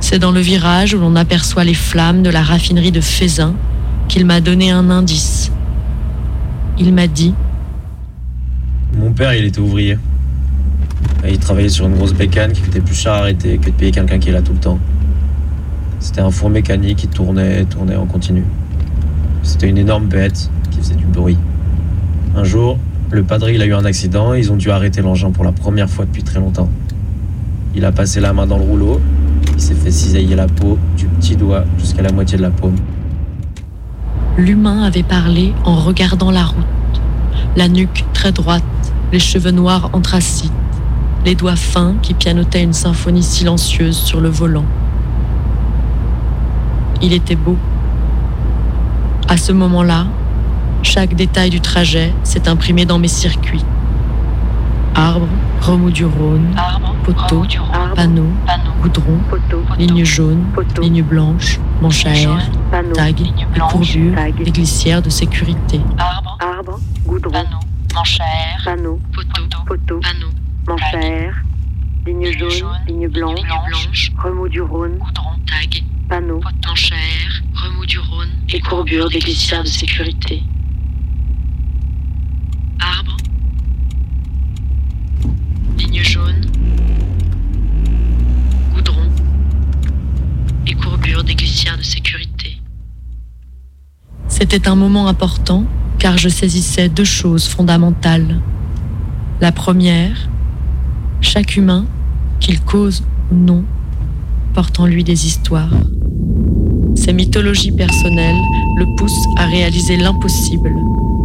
C'est 0.00 0.18
dans 0.18 0.32
le 0.32 0.40
virage 0.40 0.94
où 0.94 0.98
l'on 0.98 1.14
aperçoit 1.14 1.64
les 1.64 1.74
flammes 1.74 2.22
de 2.22 2.30
la 2.30 2.42
raffinerie 2.42 2.92
de 2.92 3.00
Fézin 3.00 3.54
qu'il 4.08 4.26
m'a 4.26 4.40
donné 4.40 4.70
un 4.70 4.90
indice. 4.90 5.52
Il 6.78 6.92
m'a 6.92 7.06
dit 7.06 7.34
Mon 8.98 9.12
père, 9.12 9.34
il 9.34 9.44
était 9.44 9.60
ouvrier. 9.60 9.98
il 11.28 11.38
travaillait 11.38 11.68
sur 11.68 11.86
une 11.86 11.94
grosse 11.94 12.14
bécane 12.14 12.52
qui 12.52 12.62
coûtait 12.62 12.80
plus 12.80 12.94
cher 12.94 13.12
à 13.12 13.18
arrêter 13.18 13.58
que 13.58 13.66
de 13.66 13.74
payer 13.74 13.92
quelqu'un 13.92 14.18
qui 14.18 14.30
est 14.30 14.32
là 14.32 14.42
tout 14.42 14.52
le 14.52 14.58
temps. 14.58 14.78
C'était 16.00 16.22
un 16.22 16.30
four 16.30 16.48
mécanique 16.48 16.98
qui 16.98 17.08
tournait, 17.08 17.64
tournait 17.66 17.96
en 17.96 18.06
continu. 18.06 18.42
C'était 19.42 19.68
une 19.68 19.78
énorme 19.78 20.06
bête 20.06 20.50
qui 20.70 20.78
faisait 20.78 20.94
du 20.94 21.04
bruit. 21.04 21.38
Un 22.34 22.42
jour, 22.42 22.78
le 23.10 23.22
padre 23.22 23.50
il 23.50 23.60
a 23.60 23.66
eu 23.66 23.74
un 23.74 23.84
accident 23.84 24.32
ils 24.34 24.50
ont 24.50 24.56
dû 24.56 24.70
arrêter 24.70 25.02
l'engin 25.02 25.30
pour 25.30 25.44
la 25.44 25.52
première 25.52 25.90
fois 25.90 26.06
depuis 26.06 26.22
très 26.22 26.40
longtemps. 26.40 26.68
Il 27.74 27.84
a 27.84 27.92
passé 27.92 28.20
la 28.20 28.32
main 28.32 28.46
dans 28.46 28.56
le 28.56 28.64
rouleau, 28.64 29.00
il 29.54 29.60
s'est 29.60 29.74
fait 29.74 29.90
cisailler 29.90 30.36
la 30.36 30.46
peau 30.46 30.78
du 30.96 31.06
petit 31.06 31.36
doigt 31.36 31.64
jusqu'à 31.78 32.02
la 32.02 32.12
moitié 32.12 32.38
de 32.38 32.42
la 32.42 32.50
paume. 32.50 32.76
L'humain 34.38 34.82
avait 34.82 35.02
parlé 35.02 35.52
en 35.64 35.76
regardant 35.76 36.30
la 36.30 36.44
route, 36.44 36.64
la 37.56 37.68
nuque 37.68 38.04
très 38.14 38.32
droite, 38.32 38.64
les 39.12 39.18
cheveux 39.18 39.50
noirs 39.50 39.90
anthracites, 39.92 40.52
les 41.26 41.34
doigts 41.34 41.56
fins 41.56 41.94
qui 42.00 42.14
pianotaient 42.14 42.62
une 42.62 42.72
symphonie 42.72 43.22
silencieuse 43.22 43.96
sur 43.96 44.20
le 44.20 44.28
volant. 44.28 44.64
Il 47.02 47.12
était 47.14 47.36
beau. 47.36 47.56
À 49.28 49.36
ce 49.36 49.52
moment-là, 49.52 50.06
chaque 50.82 51.14
détail 51.14 51.50
du 51.50 51.60
trajet 51.60 52.12
s'est 52.24 52.48
imprimé 52.48 52.84
dans 52.84 52.98
mes 52.98 53.08
circuits. 53.08 53.64
Arbres, 54.94 55.28
remous 55.62 55.90
du 55.90 56.04
Rhône, 56.04 56.54
poteaux, 57.04 57.44
panneaux, 57.94 58.32
goudron, 58.82 59.18
lignes 59.78 60.04
jaunes, 60.04 60.44
lignes 60.82 61.02
blanches, 61.02 61.58
manches 61.80 62.04
à 62.04 62.14
air, 62.14 62.50
tags, 62.92 63.08
et 63.08 63.60
courbures, 63.60 64.18
et 64.18 64.50
glissières 64.50 65.00
de 65.00 65.10
sécurité. 65.10 65.80
Arbre, 66.38 66.80
goudron, 67.06 67.44
manche 67.94 68.18
à 68.20 68.24
air, 68.24 68.62
panneaux, 68.64 69.00
poteaux, 69.66 70.00
panneaux, 70.00 70.32
manche 70.66 70.94
à 70.94 71.00
air, 71.00 71.34
lignes 72.06 72.32
jaunes, 72.32 72.68
lignes 72.86 73.08
blanches, 73.08 74.12
remous 74.18 74.48
du 74.48 74.60
Rhône, 74.60 74.98
goudron, 74.98 75.29
panneaux, 76.10 76.40
manche 76.66 76.90
remous 77.54 77.86
du 77.86 78.00
Rhône 78.00 78.28
et 78.52 78.58
courbures 78.60 79.08
des 79.08 79.20
glissières 79.20 79.62
de 79.62 79.68
sécurité. 79.68 80.42
Arbre, 82.80 83.16
ligne 85.78 86.02
jaune, 86.02 86.46
goudron 88.74 89.08
et 90.66 90.74
courbures 90.74 91.22
des 91.22 91.36
glissières 91.36 91.78
de 91.78 91.82
sécurité. 91.82 92.60
C'était 94.26 94.66
un 94.66 94.74
moment 94.74 95.06
important 95.06 95.64
car 96.00 96.18
je 96.18 96.28
saisissais 96.28 96.88
deux 96.88 97.04
choses 97.04 97.46
fondamentales. 97.46 98.40
La 99.40 99.52
première, 99.52 100.28
chaque 101.20 101.56
humain, 101.56 101.86
qu'il 102.40 102.60
cause 102.60 103.04
ou 103.30 103.36
non, 103.36 103.64
porte 104.54 104.80
en 104.80 104.86
lui 104.86 105.04
des 105.04 105.26
histoires. 105.26 105.70
Ses 106.94 107.12
mythologies 107.12 107.72
personnelles 107.72 108.40
le 108.76 108.86
poussent 108.96 109.26
à 109.36 109.46
réaliser 109.46 109.96
l'impossible, 109.96 110.74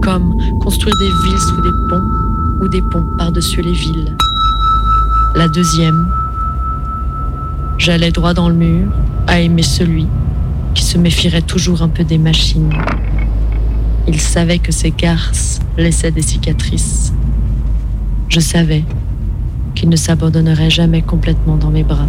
comme 0.01 0.35
construire 0.61 0.95
des 0.97 1.05
villes 1.05 1.39
sous 1.39 1.61
des 1.61 1.89
ponts 1.89 2.61
ou 2.61 2.67
des 2.67 2.81
ponts 2.81 3.05
par-dessus 3.17 3.61
les 3.61 3.73
villes. 3.73 4.15
La 5.35 5.47
deuxième, 5.47 6.07
j'allais 7.77 8.11
droit 8.11 8.33
dans 8.33 8.49
le 8.49 8.55
mur 8.55 8.87
à 9.27 9.39
aimer 9.39 9.63
celui 9.63 10.07
qui 10.73 10.83
se 10.83 10.97
méfierait 10.97 11.41
toujours 11.41 11.81
un 11.81 11.89
peu 11.89 12.03
des 12.03 12.17
machines. 12.17 12.73
Il 14.07 14.19
savait 14.19 14.59
que 14.59 14.71
ses 14.71 14.91
garces 14.91 15.59
laissaient 15.77 16.11
des 16.11 16.21
cicatrices. 16.21 17.13
Je 18.29 18.39
savais 18.39 18.83
qu'il 19.73 19.89
ne 19.89 19.95
s'abandonnerait 19.95 20.69
jamais 20.69 21.01
complètement 21.01 21.57
dans 21.57 21.69
mes 21.69 21.83
bras. 21.83 22.07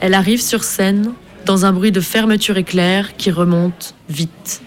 Elle 0.00 0.14
arrive 0.14 0.40
sur 0.40 0.64
scène 0.64 1.12
dans 1.44 1.66
un 1.66 1.72
bruit 1.72 1.92
de 1.92 2.00
fermeture 2.00 2.56
éclair 2.56 3.16
qui 3.16 3.30
remonte 3.30 3.94
vite. 4.08 4.62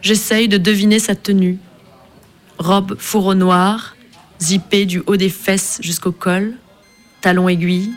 J'essaye 0.00 0.48
de 0.48 0.58
deviner 0.58 1.00
sa 1.00 1.14
tenue. 1.14 1.58
Robe 2.58 2.96
fourreau 2.98 3.34
noir, 3.34 3.96
zippée 4.40 4.86
du 4.86 5.02
haut 5.06 5.16
des 5.16 5.28
fesses 5.28 5.78
jusqu'au 5.82 6.12
col, 6.12 6.54
talons 7.20 7.48
aiguilles. 7.48 7.90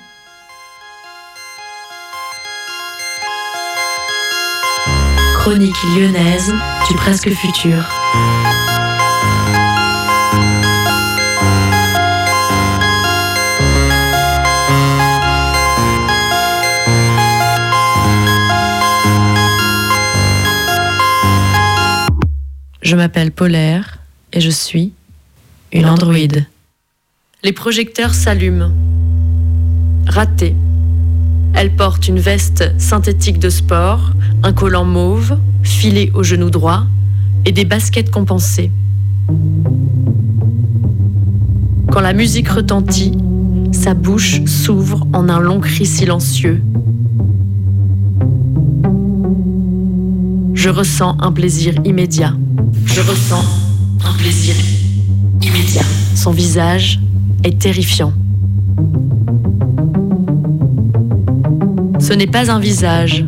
Chronique 5.36 5.84
lyonnaise 5.96 6.54
du 6.90 6.96
presque 6.96 7.30
futur. 7.30 7.84
Je 22.88 22.95
m'appelle 22.95 23.32
Polaire 23.34 23.97
et 24.32 24.39
je 24.39 24.50
suis 24.50 24.93
une 25.73 25.88
androïde. 25.88 26.45
Les 27.43 27.52
projecteurs 27.52 28.13
s'allument. 28.13 28.71
Raté. 30.08 30.56
Elle 31.54 31.76
porte 31.76 32.08
une 32.08 32.19
veste 32.19 32.71
synthétique 32.80 33.39
de 33.39 33.50
sport, 33.50 34.13
un 34.41 34.54
collant 34.54 34.86
mauve, 34.86 35.38
filé 35.63 36.13
au 36.13 36.23
genou 36.23 36.50
droit 36.50 36.86
et 37.43 37.52
des 37.52 37.65
baskets 37.65 38.10
compensées. 38.10 38.71
Quand 41.91 42.00
la 42.00 42.13
musique 42.13 42.47
retentit, 42.47 43.17
sa 43.73 43.95
bouche 43.95 44.45
s'ouvre 44.45 45.06
en 45.12 45.28
un 45.28 45.41
long 45.41 45.60
cri 45.60 45.86
silencieux. 45.86 46.63
Je 50.54 50.69
ressens 50.69 51.17
un 51.19 51.34
plaisir 51.34 51.73
immédiat. 51.84 52.34
Je 52.88 53.02
ressens 53.02 53.43
un 54.04 54.13
plaisir 54.13 54.56
immédiat. 55.41 55.84
Son 56.15 56.32
visage 56.32 57.00
est 57.43 57.60
terrifiant. 57.60 58.13
Ce 62.00 62.13
n'est 62.13 62.28
pas 62.28 62.52
un 62.52 62.60
visage, 62.60 63.26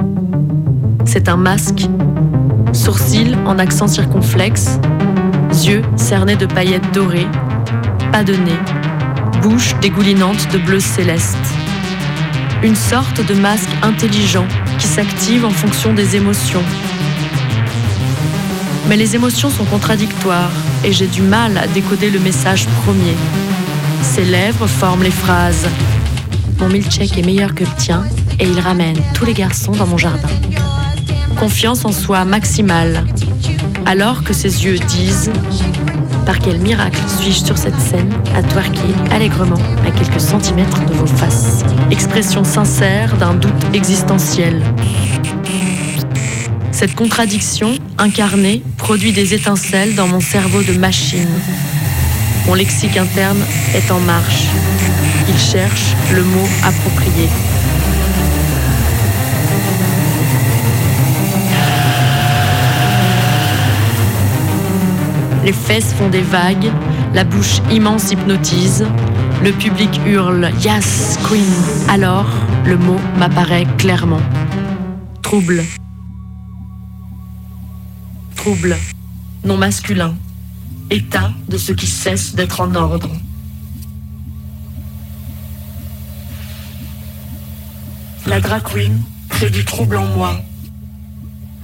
c'est 1.05 1.29
un 1.29 1.37
masque. 1.37 1.87
Sourcils 2.73 3.35
en 3.45 3.59
accent 3.59 3.87
circonflexe, 3.87 4.79
yeux 5.65 5.81
cernés 5.95 6.35
de 6.35 6.45
paillettes 6.45 6.91
dorées, 6.93 7.27
pas 8.11 8.23
de 8.23 8.33
nez, 8.33 8.59
bouche 9.41 9.75
dégoulinante 9.81 10.51
de 10.51 10.57
bleu 10.59 10.79
céleste. 10.79 11.37
Une 12.63 12.75
sorte 12.75 13.25
de 13.25 13.33
masque 13.33 13.69
intelligent 13.81 14.45
qui 14.77 14.87
s'active 14.87 15.45
en 15.45 15.49
fonction 15.49 15.93
des 15.93 16.15
émotions, 16.15 16.63
mais 18.89 18.97
les 18.97 19.15
émotions 19.15 19.51
sont 19.51 19.65
contradictoires 19.65 20.51
et 20.83 20.91
j'ai 20.91 21.05
du 21.05 21.21
mal 21.21 21.57
à 21.59 21.67
décoder 21.67 22.09
le 22.09 22.19
message 22.19 22.65
premier. 22.83 23.15
Ses 24.01 24.25
lèvres 24.25 24.65
forment 24.65 25.03
les 25.03 25.11
phrases. 25.11 25.67
Mon 26.59 26.69
milkshake 26.69 27.15
est 27.19 27.25
meilleur 27.25 27.53
que 27.53 27.63
le 27.63 27.69
tien 27.77 28.03
et 28.39 28.45
il 28.45 28.59
ramène 28.59 28.97
tous 29.13 29.25
les 29.25 29.33
garçons 29.33 29.73
dans 29.73 29.85
mon 29.85 29.97
jardin. 29.97 30.27
Confiance 31.37 31.85
en 31.85 31.91
soi 31.91 32.25
maximale. 32.25 33.05
Alors 33.85 34.23
que 34.23 34.33
ses 34.33 34.65
yeux 34.65 34.79
disent 34.79 35.31
Par 36.25 36.39
quel 36.39 36.57
miracle 36.57 36.99
suis-je 37.19 37.45
sur 37.45 37.59
cette 37.59 37.79
scène 37.79 38.11
à 38.35 38.41
twerker 38.41 38.93
allègrement 39.11 39.61
à 39.87 39.91
quelques 39.91 40.19
centimètres 40.19 40.83
de 40.85 40.93
vos 40.93 41.05
faces? 41.05 41.63
Expression 41.91 42.43
sincère 42.43 43.15
d'un 43.17 43.35
doute 43.35 43.53
existentiel. 43.73 44.63
Cette 46.79 46.95
contradiction, 46.95 47.73
incarnée, 47.97 48.63
produit 48.77 49.11
des 49.11 49.33
étincelles 49.33 49.95
dans 49.95 50.07
mon 50.07 50.21
cerveau 50.21 50.63
de 50.63 50.71
machine. 50.71 51.27
Mon 52.47 52.53
lexique 52.53 52.95
interne 52.95 53.43
est 53.75 53.91
en 53.91 53.99
marche. 53.99 54.45
Il 55.27 55.37
cherche 55.37 55.93
le 56.13 56.23
mot 56.23 56.47
approprié. 56.63 57.27
Les 65.43 65.51
fesses 65.51 65.93
font 65.93 66.07
des 66.07 66.21
vagues, 66.21 66.71
la 67.13 67.25
bouche 67.25 67.59
immense 67.69 68.09
hypnotise, 68.13 68.85
le 69.43 69.51
public 69.51 69.99
hurle 70.07 70.49
Yes, 70.63 71.19
Queen. 71.27 71.43
Alors, 71.89 72.29
le 72.63 72.77
mot 72.77 73.01
m'apparaît 73.17 73.67
clairement. 73.77 74.21
Trouble, 75.21 75.65
trouble, 78.49 78.77
non 79.43 79.57
masculin, 79.57 80.15
état 80.89 81.31
de 81.49 81.57
ce 81.59 81.71
qui 81.71 81.85
cesse 81.85 82.33
d'être 82.33 82.61
en 82.61 82.73
ordre. 82.73 83.11
La 88.25 88.39
drag 88.41 88.63
crée 89.29 89.51
du 89.51 89.63
trouble 89.65 89.97
en 89.97 90.07
moi. 90.07 90.41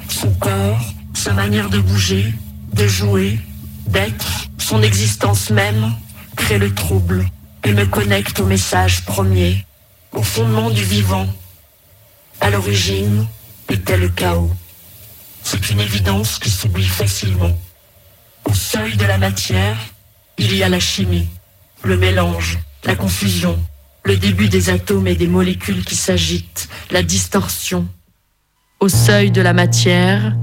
Son 0.10 0.30
corps, 0.36 0.94
sa 1.16 1.34
manière 1.34 1.72
de 1.72 1.80
bouger, 1.80 2.32
de 2.74 2.86
jouer, 2.86 3.40
d'être, 3.88 4.46
son 4.60 4.84
existence 4.84 5.50
même 5.50 5.92
crée 6.36 6.60
le 6.60 6.72
trouble 6.72 7.26
et 7.64 7.74
me 7.74 7.88
connecte 7.88 8.40
au 8.40 8.46
message 8.46 9.06
premier, 9.06 9.66
au 10.12 10.22
fondement 10.22 10.70
du 10.70 10.84
vivant. 10.84 11.26
À 12.42 12.52
l'origine 12.52 13.26
était 13.70 13.98
le 13.98 14.10
chaos. 14.10 14.52
C'est 15.48 15.70
une 15.70 15.80
évidence 15.80 16.40
qui 16.40 16.50
s'oublie 16.50 16.88
facilement. 16.88 17.56
Au 18.46 18.54
seuil 18.56 18.98
de 18.98 19.06
la 19.06 19.20
matière, 19.20 19.78
il 20.40 20.56
y 20.56 20.64
a 20.64 20.70
la 20.70 20.80
chimie, 20.80 21.28
le 21.84 21.98
mélange, 21.98 22.58
la 22.84 22.96
confusion, 22.96 23.56
le 24.04 24.18
début 24.18 24.50
des 24.50 24.72
atomes 24.72 25.06
et 25.06 25.14
des 25.14 25.28
molécules 25.28 25.86
qui 25.86 25.96
s'agitent, 25.96 26.68
la 26.90 27.04
distorsion. 27.04 27.88
Au 28.80 28.90
seuil 28.90 29.30
de 29.30 29.40
la 29.40 29.54
matière, 29.54 30.36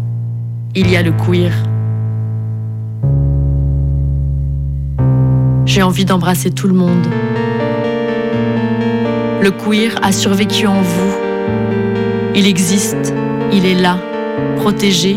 il 0.77 0.89
y 0.89 0.97
a 0.97 1.03
le 1.03 1.11
queer. 1.11 1.53
J'ai 5.67 5.83
envie 5.83 6.05
d'embrasser 6.05 6.53
tout 6.53 6.69
le 6.69 6.75
monde. 6.75 7.09
Le 9.43 9.51
queer 9.51 9.99
a 10.01 10.13
survécu 10.13 10.69
en 10.69 10.81
vous. 10.81 11.15
Il 12.37 12.47
existe, 12.47 13.13
il 13.53 13.67
est 13.67 13.75
là, 13.75 13.99
protégé, 14.57 15.17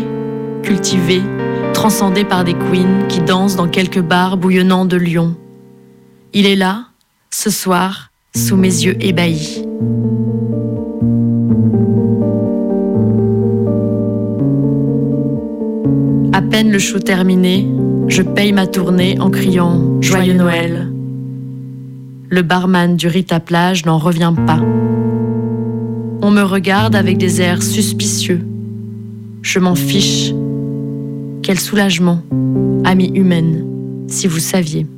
cultivé, 0.62 1.22
transcendé 1.72 2.24
par 2.24 2.44
des 2.44 2.54
queens 2.54 3.06
qui 3.08 3.20
dansent 3.20 3.56
dans 3.56 3.68
quelques 3.68 4.00
bars 4.00 4.36
bouillonnants 4.36 4.86
de 4.86 4.96
Lyon. 4.96 5.34
Il 6.32 6.46
est 6.46 6.56
là, 6.56 6.86
ce 7.30 7.50
soir, 7.50 8.10
sous 8.34 8.56
mes 8.56 8.68
yeux 8.68 8.96
ébahis. 9.00 9.64
À 16.32 16.42
peine 16.42 16.70
le 16.70 16.78
show 16.78 16.98
terminé, 16.98 17.68
je 18.08 18.22
paye 18.22 18.52
ma 18.52 18.66
tournée 18.66 19.18
en 19.20 19.30
criant 19.30 20.00
Joyeux 20.00 20.34
Noël. 20.34 20.92
Le 22.28 22.42
barman 22.42 22.96
du 22.96 23.06
Rita 23.06 23.40
Plage 23.40 23.86
n'en 23.86 23.98
revient 23.98 24.34
pas. 24.46 24.60
On 26.22 26.30
me 26.30 26.42
regarde 26.42 26.96
avec 26.96 27.18
des 27.18 27.40
airs 27.40 27.62
suspicieux. 27.62 28.40
Je 29.46 29.60
m'en 29.60 29.76
fiche. 29.76 30.34
Quel 31.44 31.60
soulagement, 31.60 32.20
amie 32.84 33.12
humaine, 33.14 33.64
si 34.08 34.26
vous 34.26 34.40
saviez. 34.40 34.88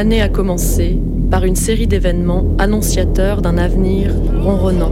L'année 0.00 0.22
a 0.22 0.30
commencé 0.30 0.96
par 1.30 1.44
une 1.44 1.56
série 1.56 1.86
d'événements 1.86 2.46
annonciateurs 2.58 3.42
d'un 3.42 3.58
avenir 3.58 4.14
ronronnant. 4.42 4.90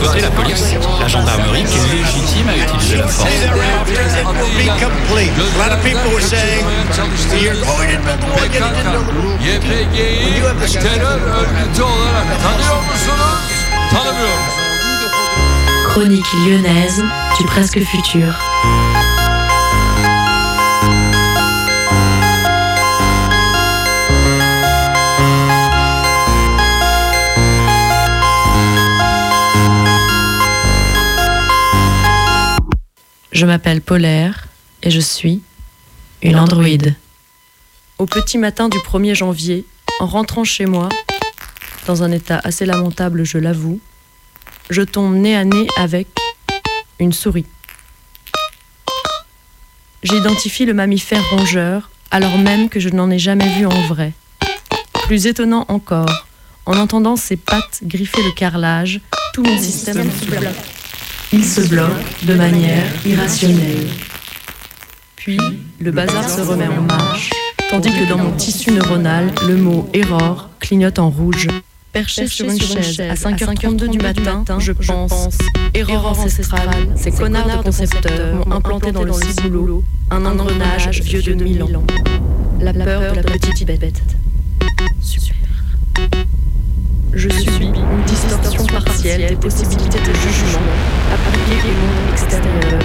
Côté 0.00 0.20
la 0.22 0.30
police, 0.30 0.74
la 1.02 1.08
gendarmerie 1.08 1.64
qui 1.64 1.76
est 1.76 1.96
légitime 1.98 2.48
à 2.48 2.56
utiliser 2.56 2.96
la 2.96 3.08
force. 3.08 3.28
Chronique 15.92 16.32
lyonnaise 16.46 17.04
du 17.38 17.44
presque 17.44 17.78
futur. 17.80 18.34
Je 33.32 33.44
m'appelle 33.44 33.82
Polaire 33.82 34.46
et 34.82 34.90
je 34.90 34.98
suis 34.98 35.42
une 36.22 36.38
androïde. 36.38 36.96
Au 37.98 38.06
petit 38.06 38.38
matin 38.38 38.70
du 38.70 38.78
1er 38.78 39.14
janvier, 39.14 39.66
en 40.00 40.06
rentrant 40.06 40.44
chez 40.44 40.64
moi, 40.64 40.88
dans 41.86 42.02
un 42.02 42.10
état 42.12 42.40
assez 42.42 42.64
lamentable, 42.64 43.24
je 43.24 43.36
l'avoue, 43.36 43.78
je 44.70 44.82
tombe 44.82 45.14
nez 45.14 45.36
à 45.36 45.44
nez 45.44 45.66
avec 45.76 46.08
une 46.98 47.12
souris. 47.12 47.46
J'identifie 50.02 50.64
le 50.64 50.74
mammifère 50.74 51.22
rongeur 51.30 51.90
alors 52.10 52.36
même 52.38 52.68
que 52.68 52.80
je 52.80 52.90
n'en 52.90 53.10
ai 53.10 53.18
jamais 53.18 53.48
vu 53.54 53.66
en 53.66 53.86
vrai. 53.88 54.12
Plus 55.06 55.26
étonnant 55.26 55.64
encore, 55.68 56.26
en 56.66 56.76
entendant 56.76 57.16
ses 57.16 57.36
pattes 57.36 57.80
griffer 57.82 58.22
le 58.22 58.32
carrelage, 58.32 59.00
tout 59.32 59.42
mon 59.42 59.58
système 59.58 60.10
se 60.10 60.26
bloque. 60.26 60.42
Il 61.32 61.44
se 61.44 61.62
bloque 61.62 62.24
de 62.24 62.34
manière 62.34 62.84
irrationnelle. 63.06 63.88
Puis, 65.16 65.38
le 65.80 65.90
bazar 65.90 66.28
se 66.28 66.40
remet 66.42 66.68
en 66.68 66.82
marche, 66.82 67.30
tandis 67.70 67.90
que 67.90 68.08
dans 68.08 68.18
mon 68.18 68.32
tissu 68.32 68.72
neuronal, 68.72 69.32
le 69.46 69.56
mot 69.56 69.88
error 69.94 70.50
clignote 70.60 70.98
en 70.98 71.08
rouge. 71.08 71.48
Perché 71.92 72.26
sur 72.26 72.46
une 72.46 72.58
chaise 72.58 73.00
à 73.00 73.14
5h32 73.14 73.88
du 73.90 73.98
matin, 73.98 74.44
je 74.58 74.72
pense, 74.72 75.36
erreur 75.74 76.06
ancestrale, 76.06 76.88
ces 76.96 77.10
connards 77.10 77.58
de 77.58 77.62
concepteurs 77.64 78.34
m'ont 78.34 78.56
implanté 78.56 78.92
dans 78.92 79.04
le 79.04 79.12
ciboulot 79.12 79.84
un 80.10 80.24
engrenage 80.24 81.02
vieux 81.02 81.22
de 81.22 81.34
mille 81.34 81.62
ans. 81.62 81.84
La 82.60 82.72
peur 82.72 83.12
de 83.12 83.16
la 83.16 83.22
petite 83.22 83.66
bête. 83.66 84.02
Super. 85.02 85.36
Je 87.12 87.28
suis 87.28 87.66
une 87.66 88.04
distorsion 88.06 88.64
partielle 88.66 89.28
des 89.28 89.36
possibilités 89.36 89.98
de 89.98 90.14
jugement 90.14 90.62
appliquées 91.12 91.60
au 91.62 91.74
monde 91.74 92.12
extérieur. 92.12 92.82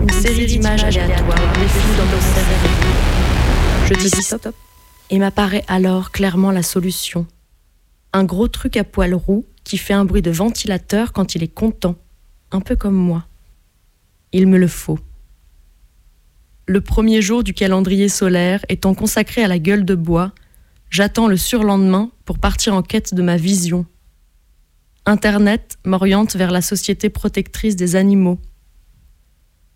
Une 0.00 0.10
série 0.10 0.46
d'images 0.46 0.84
aléatoires 0.84 1.52
défilent 1.52 1.96
dans 1.98 2.06
mon 2.06 2.20
cerveau. 2.22 2.68
Je 3.86 3.94
dis 3.94 4.22
stop 4.22 4.48
et 5.10 5.18
m'apparaît 5.18 5.64
alors 5.68 6.10
clairement 6.10 6.52
la 6.52 6.62
solution. 6.62 7.26
Un 8.12 8.24
gros 8.24 8.48
truc 8.48 8.76
à 8.76 8.84
poils 8.84 9.14
roux 9.14 9.44
qui 9.64 9.76
fait 9.76 9.92
un 9.92 10.04
bruit 10.04 10.22
de 10.22 10.30
ventilateur 10.30 11.12
quand 11.12 11.34
il 11.34 11.42
est 11.42 11.54
content, 11.54 11.96
un 12.50 12.60
peu 12.60 12.74
comme 12.74 12.94
moi. 12.94 13.26
Il 14.32 14.46
me 14.46 14.58
le 14.58 14.68
faut. 14.68 14.98
Le 16.66 16.80
premier 16.80 17.22
jour 17.22 17.42
du 17.44 17.54
calendrier 17.54 18.08
solaire 18.08 18.64
étant 18.68 18.94
consacré 18.94 19.42
à 19.42 19.48
la 19.48 19.58
gueule 19.58 19.84
de 19.84 19.94
bois, 19.94 20.32
j'attends 20.90 21.28
le 21.28 21.36
surlendemain 21.36 22.10
pour 22.24 22.38
partir 22.38 22.74
en 22.74 22.82
quête 22.82 23.14
de 23.14 23.22
ma 23.22 23.36
vision. 23.36 23.86
Internet 25.06 25.78
m'oriente 25.84 26.36
vers 26.36 26.50
la 26.50 26.60
société 26.60 27.08
protectrice 27.08 27.76
des 27.76 27.96
animaux. 27.96 28.38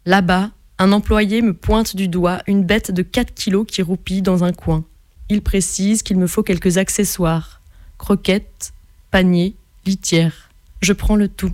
Là-bas, 0.05 0.51
un 0.79 0.93
employé 0.93 1.41
me 1.41 1.55
pointe 1.55 1.97
du 1.97 2.09
doigt 2.09 2.43
une 2.47 2.65
bête 2.65 2.91
de 2.91 3.03
4 3.03 3.33
kilos 3.33 3.67
qui 3.67 3.81
roupille 3.83 4.21
dans 4.21 4.45
un 4.45 4.53
coin. 4.53 4.85
Il 5.31 5.41
précise 5.43 6.03
qu'il 6.03 6.19
me 6.19 6.27
faut 6.27 6.43
quelques 6.43 6.77
accessoires 6.77 7.62
croquettes, 8.03 8.73
paniers, 9.13 9.55
litière. 9.87 10.51
Je 10.81 10.93
prends 10.93 11.15
le 11.15 11.29
tout. 11.29 11.53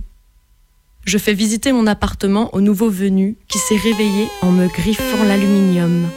Je 1.05 1.19
fais 1.19 1.35
visiter 1.35 1.71
mon 1.71 1.85
appartement 1.85 2.49
au 2.55 2.59
nouveau 2.59 2.89
venu 2.89 3.37
qui 3.47 3.59
s'est 3.59 3.77
réveillé 3.77 4.27
en 4.41 4.51
me 4.51 4.67
griffant 4.67 5.23
l'aluminium. 5.25 6.09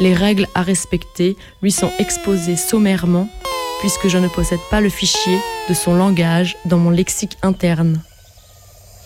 Les 0.00 0.14
règles 0.14 0.48
à 0.56 0.62
respecter 0.62 1.36
lui 1.62 1.70
sont 1.70 1.92
exposées 2.00 2.56
sommairement 2.56 3.28
puisque 3.78 4.08
je 4.08 4.18
ne 4.18 4.26
possède 4.26 4.60
pas 4.68 4.80
le 4.80 4.88
fichier 4.88 5.38
de 5.68 5.74
son 5.74 5.94
langage 5.94 6.56
dans 6.64 6.78
mon 6.78 6.90
lexique 6.90 7.38
interne. 7.42 8.02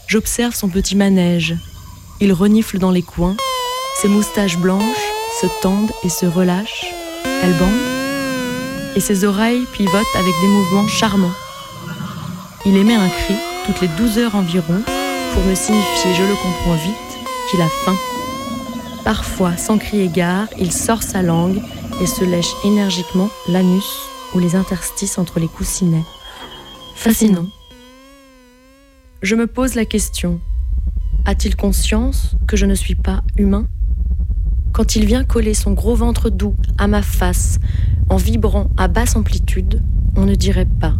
J'observe 0.06 0.54
son 0.54 0.70
petit 0.70 0.96
manège. 0.96 1.54
Il 2.18 2.32
renifle 2.32 2.78
dans 2.78 2.92
les 2.92 3.02
coins, 3.02 3.36
Ses 4.00 4.08
moustaches 4.08 4.56
blanches 4.56 5.06
se 5.38 5.46
tendent 5.60 5.92
et 6.02 6.08
se 6.08 6.24
relâchent. 6.24 6.86
Elle 7.42 7.52
bande. 7.58 7.99
Et 8.96 9.00
ses 9.00 9.24
oreilles 9.24 9.66
pivotent 9.72 10.16
avec 10.16 10.34
des 10.40 10.48
mouvements 10.48 10.88
charmants. 10.88 11.32
Il 12.66 12.76
émet 12.76 12.94
un 12.94 13.08
cri 13.08 13.34
toutes 13.66 13.80
les 13.82 13.88
douze 13.88 14.18
heures 14.18 14.34
environ 14.34 14.82
pour 15.32 15.44
me 15.44 15.54
signifier, 15.54 16.14
je 16.14 16.22
le 16.22 16.34
comprends 16.34 16.74
vite, 16.74 16.94
qu'il 17.50 17.60
a 17.60 17.68
faim. 17.68 17.96
Parfois, 19.04 19.56
sans 19.56 19.78
crier 19.78 20.08
gare, 20.08 20.48
il 20.58 20.72
sort 20.72 21.02
sa 21.02 21.22
langue 21.22 21.60
et 22.02 22.06
se 22.06 22.24
lèche 22.24 22.52
énergiquement 22.64 23.30
l'anus 23.48 24.02
ou 24.34 24.38
les 24.38 24.56
interstices 24.56 25.18
entre 25.18 25.40
les 25.40 25.48
coussinets. 25.48 26.04
Fascinant. 26.94 27.46
Je 29.22 29.36
me 29.36 29.46
pose 29.46 29.74
la 29.74 29.84
question, 29.84 30.40
a-t-il 31.26 31.54
conscience 31.54 32.32
que 32.48 32.56
je 32.56 32.66
ne 32.66 32.74
suis 32.74 32.94
pas 32.94 33.22
humain? 33.36 33.66
Quand 34.72 34.96
il 34.96 35.04
vient 35.04 35.24
coller 35.24 35.54
son 35.54 35.72
gros 35.72 35.94
ventre 35.94 36.30
doux 36.30 36.56
à 36.78 36.88
ma 36.88 37.02
face 37.02 37.58
en 38.10 38.16
vibrant 38.16 38.68
à 38.76 38.88
basse 38.88 39.16
amplitude, 39.16 39.82
on 40.16 40.26
ne 40.26 40.34
dirait 40.34 40.66
pas. 40.66 40.94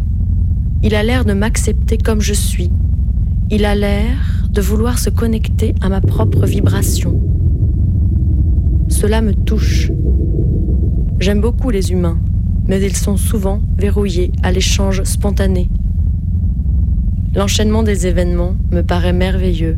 Il 0.81 0.95
a 0.95 1.03
l'air 1.03 1.25
de 1.25 1.33
m'accepter 1.33 1.97
comme 1.97 2.21
je 2.21 2.33
suis. 2.33 2.71
Il 3.51 3.65
a 3.65 3.75
l'air 3.75 4.47
de 4.49 4.61
vouloir 4.61 4.97
se 4.97 5.09
connecter 5.09 5.75
à 5.81 5.89
ma 5.89 5.99
propre 5.99 6.45
vibration. 6.45 7.21
Cela 8.87 9.21
me 9.21 9.33
touche. 9.33 9.91
J'aime 11.19 11.41
beaucoup 11.41 11.69
les 11.69 11.91
humains, 11.91 12.17
mais 12.67 12.81
ils 12.81 12.95
sont 12.95 13.17
souvent 13.17 13.61
verrouillés 13.77 14.31
à 14.41 14.51
l'échange 14.51 15.03
spontané. 15.03 15.69
L'enchaînement 17.35 17.83
des 17.83 18.07
événements 18.07 18.55
me 18.71 18.81
paraît 18.81 19.13
merveilleux. 19.13 19.77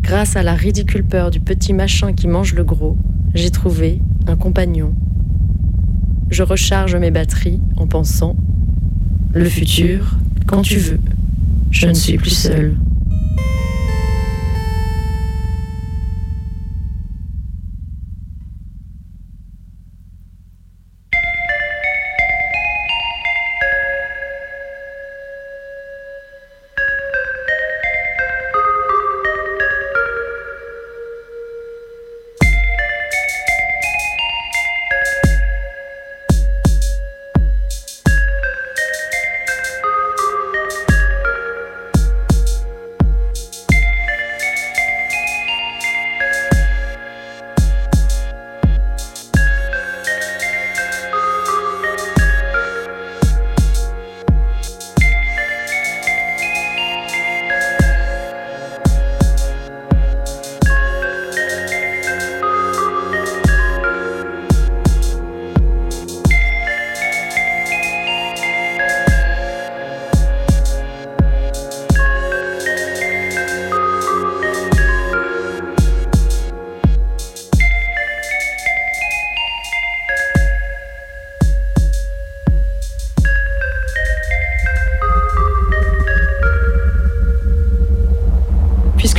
Grâce 0.00 0.36
à 0.36 0.42
la 0.42 0.54
ridicule 0.54 1.04
peur 1.04 1.30
du 1.30 1.40
petit 1.40 1.74
machin 1.74 2.14
qui 2.14 2.26
mange 2.26 2.54
le 2.54 2.64
gros, 2.64 2.96
j'ai 3.34 3.50
trouvé 3.50 4.00
un 4.26 4.36
compagnon. 4.36 4.94
Je 6.30 6.42
recharge 6.42 6.94
mes 6.96 7.10
batteries 7.10 7.60
en 7.76 7.86
pensant 7.86 8.36
Le 9.32 9.44
futur, 9.44 10.16
quand 10.46 10.62
tu 10.62 10.76
veux, 10.76 11.00
je 11.70 11.86
ne 11.86 11.94
suis 11.94 12.18
plus 12.18 12.30
seule. 12.30 12.76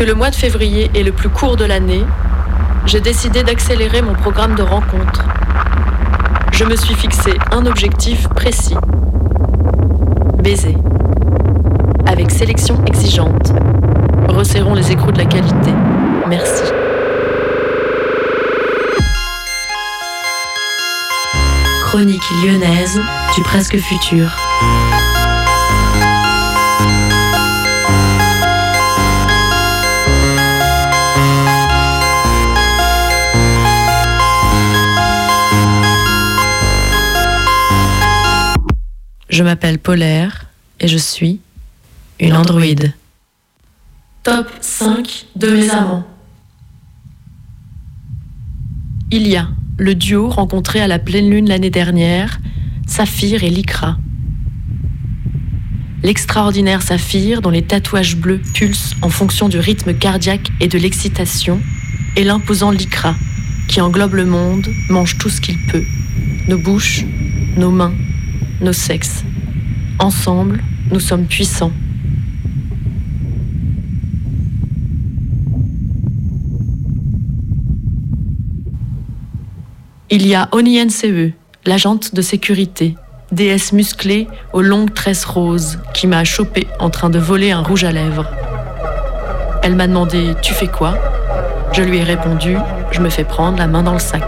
Le 0.10 0.16
mois 0.16 0.32
de 0.32 0.36
février 0.36 0.90
est 0.96 1.04
le 1.04 1.12
plus 1.12 1.30
court 1.30 1.56
de 1.56 1.66
l'année, 1.66 2.04
j'ai 2.88 3.00
décidé 3.00 3.44
d'accélérer 3.44 4.02
mon 4.02 4.16
programme 4.16 4.56
de 4.56 4.64
rencontres. 4.64 5.24
Je 6.52 6.64
me 6.64 6.76
suis 6.76 6.96
fixé 6.96 7.38
un 7.52 7.68
objectif 7.68 8.28
précis. 8.30 8.76
Baiser. 10.42 10.76
Avec 12.08 12.32
sélection 12.32 12.84
exigeante. 12.88 13.54
Resserrons 14.30 14.74
les 14.74 14.92
écrous 14.92 15.12
de 15.12 15.20
la 15.20 15.26
qualité. 15.26 15.72
Merci. 16.28 16.64
Chronique 21.84 22.24
lyonnaise 22.44 23.00
du 23.36 23.44
presque 23.44 23.78
futur. 23.78 24.36
Je 39.40 39.44
m'appelle 39.46 39.80
Polaire 39.80 40.48
et 40.82 40.90
je 40.90 40.98
suis 40.98 41.40
une 42.20 42.36
androïde. 42.36 42.94
Top 44.22 44.52
5 44.60 45.28
de 45.38 45.50
mes 45.52 45.70
amants. 45.70 46.06
Il 49.12 49.26
y 49.26 49.38
a 49.38 49.48
le 49.78 49.96
duo 49.96 50.28
rencontré 50.28 50.82
à 50.82 50.88
la 50.88 51.00
pleine 51.00 51.30
lune 51.30 51.48
l'année 51.48 51.70
dernière, 51.70 52.38
Saphir 52.86 53.46
et 53.46 53.50
Lycra. 53.50 53.98
L'extraordinaire 56.04 56.82
Saphir, 56.82 57.42
dont 57.42 57.50
les 57.50 57.64
tatouages 57.64 58.18
bleus 58.18 58.42
pulsent 58.54 58.98
en 59.02 59.10
fonction 59.10 59.48
du 59.48 59.58
rythme 59.58 59.94
cardiaque 59.94 60.50
et 60.60 60.68
de 60.68 60.78
l'excitation, 60.78 61.62
et 62.18 62.26
l'imposant 62.26 62.72
Lycra, 62.72 63.16
qui 63.70 63.80
englobe 63.80 64.16
le 64.16 64.26
monde, 64.26 64.68
mange 64.90 65.18
tout 65.18 65.30
ce 65.30 65.40
qu'il 65.40 65.66
peut, 65.68 65.86
nos 66.50 66.58
bouches, 66.58 67.06
nos 67.56 67.72
mains, 67.72 67.94
nos 68.60 68.74
sexes. 68.74 69.24
Ensemble, 70.00 70.64
nous 70.92 71.02
sommes 71.02 71.26
puissants. 71.26 71.74
Il 80.10 80.26
y 80.26 80.36
a 80.36 80.48
Oni 80.54 80.84
NCE, 80.84 81.34
l'agente 81.66 82.16
de 82.16 82.22
sécurité, 82.22 82.96
déesse 83.34 83.74
musclée 83.74 84.28
aux 84.54 84.62
longues 84.62 84.94
tresses 84.94 85.26
roses, 85.26 85.80
qui 85.94 86.08
m'a 86.08 86.24
chopé 86.24 86.66
en 86.80 86.90
train 86.90 87.10
de 87.10 87.20
voler 87.20 87.52
un 87.52 87.62
rouge 87.62 87.84
à 87.84 87.92
lèvres. 87.92 88.26
Elle 89.64 89.76
m'a 89.76 89.88
demandé 89.88 90.34
Tu 90.42 90.54
fais 90.54 90.68
quoi? 90.68 90.96
Je 91.74 91.84
lui 91.84 91.98
ai 91.98 92.04
répondu 92.04 92.56
Je 92.92 93.02
me 93.02 93.10
fais 93.10 93.26
prendre 93.26 93.58
la 93.58 93.68
main 93.68 93.84
dans 93.84 93.94
le 93.94 94.00
sac. 94.00 94.24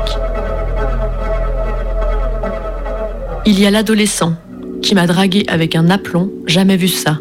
Il 3.46 3.58
y 3.58 3.66
a 3.66 3.72
l'adolescent 3.72 4.36
qui 4.82 4.96
m'a 4.96 5.08
dragué 5.08 5.44
avec 5.48 5.76
un 5.76 5.90
aplomb, 5.90 6.32
jamais 6.48 6.78
vu 6.78 6.88
ça. 6.88 7.20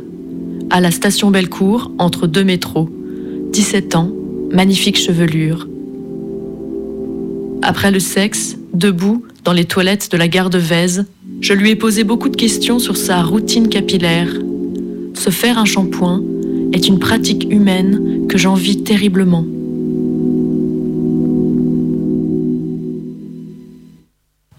À 0.71 0.81
la 0.81 0.91
station 0.91 1.31
Bellecour, 1.31 1.91
entre 1.99 2.27
deux 2.27 2.45
métros. 2.45 2.89
17 3.53 3.97
ans, 3.97 4.11
magnifique 4.53 4.99
chevelure. 4.99 5.69
Après 7.63 7.91
le 7.91 8.01
sexe, 8.01 8.57
debout, 8.73 9.25
dans 9.45 9.53
les 9.53 9.65
toilettes 9.65 10.11
de 10.11 10.17
la 10.17 10.29
gare 10.29 10.51
de 10.51 10.59
Vèze, 10.59 11.07
je 11.41 11.53
lui 11.53 11.71
ai 11.71 11.77
posé 11.77 12.05
beaucoup 12.05 12.29
de 12.29 12.37
questions 12.37 12.79
sur 12.79 12.97
sa 12.97 13.23
routine 13.23 13.69
capillaire. 13.69 14.29
Se 15.15 15.31
faire 15.31 15.59
un 15.59 15.65
shampoing 15.65 16.23
est 16.73 16.87
une 16.87 16.99
pratique 16.99 17.47
humaine 17.51 18.27
que 18.29 18.39
j'envie 18.39 18.83
terriblement. 18.83 19.45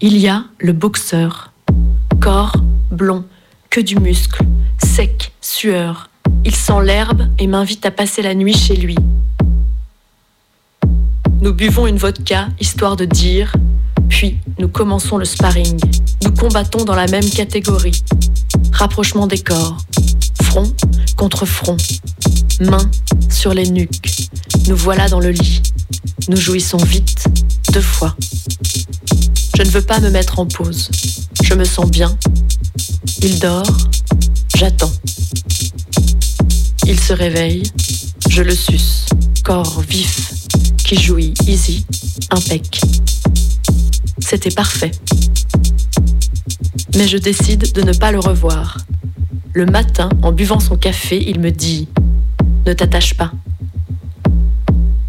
Il 0.00 0.18
y 0.18 0.28
a 0.28 0.44
le 0.58 0.72
boxeur 0.72 1.51
blond, 2.92 3.24
que 3.70 3.80
du 3.80 3.96
muscle, 3.96 4.44
sec, 4.82 5.32
sueur. 5.40 6.10
Il 6.44 6.54
sent 6.54 6.84
l'herbe 6.84 7.28
et 7.38 7.46
m'invite 7.46 7.84
à 7.86 7.90
passer 7.90 8.22
la 8.22 8.34
nuit 8.34 8.54
chez 8.54 8.76
lui. 8.76 8.96
Nous 11.40 11.52
buvons 11.52 11.86
une 11.86 11.96
vodka, 11.96 12.48
histoire 12.60 12.96
de 12.96 13.04
dire, 13.04 13.52
puis 14.08 14.38
nous 14.58 14.68
commençons 14.68 15.16
le 15.16 15.24
sparring. 15.24 15.80
Nous 16.22 16.32
combattons 16.32 16.84
dans 16.84 16.94
la 16.94 17.06
même 17.06 17.28
catégorie. 17.28 18.02
Rapprochement 18.72 19.26
des 19.26 19.38
corps. 19.38 19.78
Front 20.42 20.72
contre 21.16 21.46
front. 21.46 21.76
Mains 22.60 22.90
sur 23.30 23.54
les 23.54 23.68
nuques. 23.68 24.28
Nous 24.68 24.76
voilà 24.76 25.08
dans 25.08 25.18
le 25.18 25.30
lit. 25.30 25.62
Nous 26.28 26.36
jouissons 26.36 26.76
vite, 26.76 27.24
deux 27.72 27.80
fois. 27.80 28.14
Je 29.56 29.62
ne 29.62 29.68
veux 29.68 29.82
pas 29.82 29.98
me 30.00 30.10
mettre 30.10 30.38
en 30.38 30.46
pause. 30.46 30.90
Je 31.42 31.54
me 31.54 31.64
sens 31.64 31.90
bien. 31.90 32.16
Il 33.22 33.38
dort. 33.38 33.76
J'attends. 34.56 34.92
Il 36.86 36.98
se 36.98 37.12
réveille. 37.12 37.62
Je 38.28 38.42
le 38.42 38.54
suce. 38.54 39.06
Corps 39.44 39.80
vif, 39.80 40.30
qui 40.78 41.00
jouit 41.00 41.34
easy, 41.46 41.84
impec. 42.30 42.80
C'était 44.18 44.50
parfait. 44.50 44.92
Mais 46.96 47.08
je 47.08 47.18
décide 47.18 47.72
de 47.72 47.82
ne 47.82 47.92
pas 47.92 48.12
le 48.12 48.20
revoir. 48.20 48.78
Le 49.52 49.66
matin, 49.66 50.08
en 50.22 50.32
buvant 50.32 50.60
son 50.60 50.76
café, 50.76 51.22
il 51.28 51.40
me 51.40 51.50
dit⁇ 51.50 51.88
Ne 52.66 52.72
t'attache 52.72 53.14
pas 53.14 53.32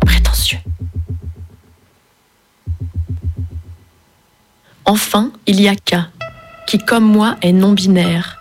⁇Prétentieux. 0.05 0.59
Enfin, 4.85 5.31
il 5.47 5.61
y 5.61 5.67
a 5.67 5.75
K, 5.75 5.95
qui 6.73 6.79
comme 6.79 7.05
moi 7.05 7.35
est 7.43 7.51
non-binaire. 7.51 8.39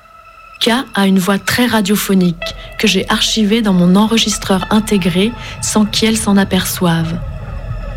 K 0.58 0.70
a 0.94 1.06
une 1.06 1.18
voix 1.18 1.38
très 1.38 1.66
radiophonique 1.66 2.54
que 2.78 2.86
j'ai 2.86 3.06
archivée 3.10 3.60
dans 3.60 3.74
mon 3.74 3.94
enregistreur 3.94 4.66
intégré 4.70 5.32
sans 5.60 5.84
qu'elle 5.84 6.16
s'en 6.16 6.38
aperçoive. 6.38 7.18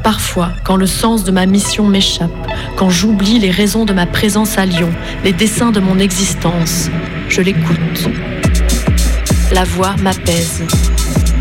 Parfois, 0.04 0.52
quand 0.66 0.76
le 0.76 0.88
sens 0.88 1.24
de 1.24 1.32
ma 1.32 1.46
mission 1.46 1.88
m'échappe, 1.88 2.32
quand 2.76 2.90
j'oublie 2.90 3.40
les 3.40 3.50
raisons 3.50 3.86
de 3.86 3.94
ma 3.94 4.06
présence 4.06 4.58
à 4.58 4.66
Lyon, 4.66 4.92
les 5.24 5.32
dessins 5.32 5.72
de 5.72 5.80
mon 5.80 6.00
existence, 6.00 6.90
je 7.30 7.40
l'écoute. 7.40 8.10
La 9.54 9.64
voix 9.64 9.96
m'apaise. 10.02 10.64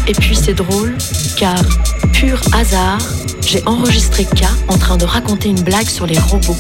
Et 0.07 0.13
puis 0.13 0.37
c'est 0.37 0.55
drôle, 0.55 0.95
car, 1.37 1.65
pur 2.13 2.41
hasard, 2.53 3.03
j'ai 3.45 3.61
enregistré 3.67 4.25
K 4.25 4.45
en 4.69 4.79
train 4.79 4.99
de 4.99 5.05
raconter 5.05 5.49
une 5.49 5.63
blague 5.63 5.89
sur 5.89 6.07
les 6.07 6.21
robots. 6.21 6.57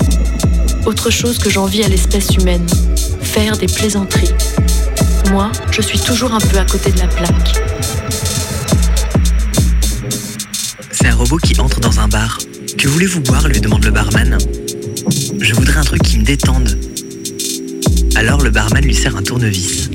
Autre 0.86 1.10
chose 1.10 1.38
que 1.38 1.48
j'envie 1.48 1.82
à 1.82 1.88
l'espèce 1.88 2.36
humaine, 2.36 2.66
faire 3.22 3.56
des 3.56 3.66
plaisanteries. 3.66 4.34
Moi, 5.30 5.50
je 5.70 5.80
suis 5.80 5.98
toujours 5.98 6.34
un 6.34 6.38
peu 6.38 6.58
à 6.58 6.64
côté 6.66 6.92
de 6.92 6.98
la 6.98 7.06
plaque. 7.06 7.58
C'est 10.90 11.08
un 11.08 11.14
robot 11.14 11.38
qui 11.38 11.58
entre 11.58 11.80
dans 11.80 12.00
un 12.00 12.08
bar. 12.08 12.38
Que 12.76 12.86
voulez-vous 12.88 13.20
boire 13.20 13.48
lui 13.48 13.60
demande 13.60 13.84
le 13.84 13.90
barman. 13.92 14.36
Je 15.40 15.54
voudrais 15.54 15.78
un 15.78 15.84
truc 15.84 16.02
qui 16.02 16.18
me 16.18 16.24
détende. 16.24 16.78
Alors 18.16 18.42
le 18.42 18.50
barman 18.50 18.84
lui 18.84 18.94
sert 18.94 19.16
un 19.16 19.22
tournevis. 19.22 19.88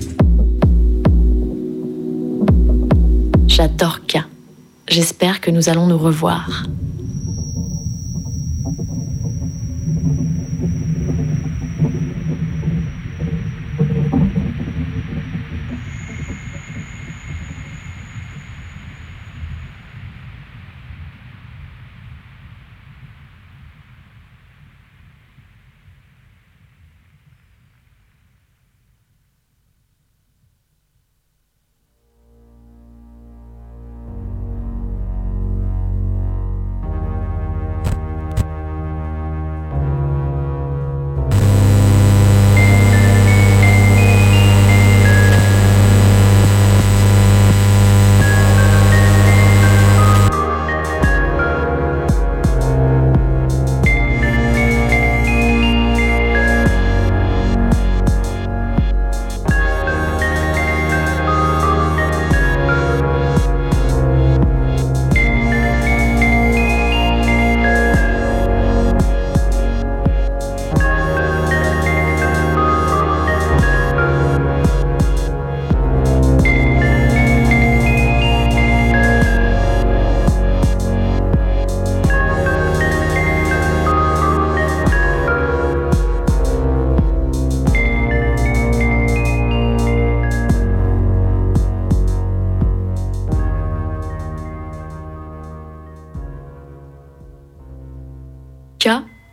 J'adore 3.47 3.99
K. 4.07 4.23
J'espère 4.87 5.39
que 5.39 5.51
nous 5.51 5.69
allons 5.69 5.85
nous 5.85 5.99
revoir. 5.99 6.63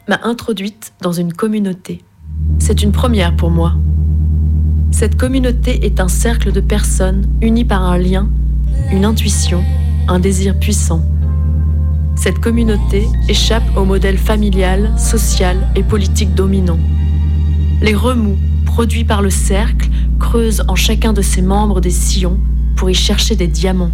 M'a 0.09 0.21
introduite 0.23 0.93
dans 1.01 1.13
une 1.13 1.33
communauté. 1.33 2.05
C'est 2.59 2.83
une 2.83 2.93
première 2.93 3.35
pour 3.35 3.51
moi. 3.51 3.75
Cette 4.93 5.17
communauté 5.17 5.85
est 5.85 6.01
un 6.01 6.09
cercle 6.09 6.53
de 6.53 6.61
personnes 6.61 7.29
unies 7.43 7.65
par 7.65 7.83
un 7.83 7.99
lien, 7.99 8.29
une 8.93 9.05
intuition, 9.05 9.65
un 10.07 10.21
désir 10.21 10.59
puissant. 10.59 11.03
Cette 12.15 12.39
communauté 12.39 13.07
échappe 13.29 13.77
au 13.77 13.85
modèle 13.85 14.17
familial, 14.17 14.93
social 14.97 15.57
et 15.75 15.83
politique 15.83 16.35
dominant. 16.35 16.79
Les 17.83 17.95
remous 17.95 18.39
produits 18.65 19.05
par 19.05 19.23
le 19.23 19.31
cercle 19.31 19.89
creusent 20.21 20.65
en 20.69 20.77
chacun 20.77 21.13
de 21.13 21.23
ses 21.23 21.43
membres 21.43 21.81
des 21.81 21.91
sillons 21.91 22.39
pour 22.77 22.89
y 22.89 22.95
chercher 22.95 23.35
des 23.35 23.49
diamants. 23.49 23.93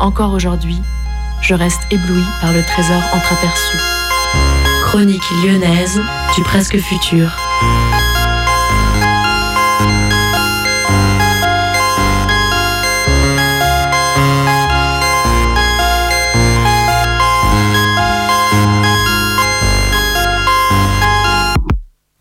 Encore 0.00 0.32
aujourd'hui, 0.32 0.78
je 1.42 1.54
reste 1.54 1.82
ébloui 1.90 2.24
par 2.40 2.52
le 2.52 2.62
trésor 2.62 3.02
entreaperçu. 3.14 3.97
Chronique 4.90 5.30
lyonnaise 5.44 6.00
du 6.34 6.42
presque 6.42 6.78
futur. 6.78 7.36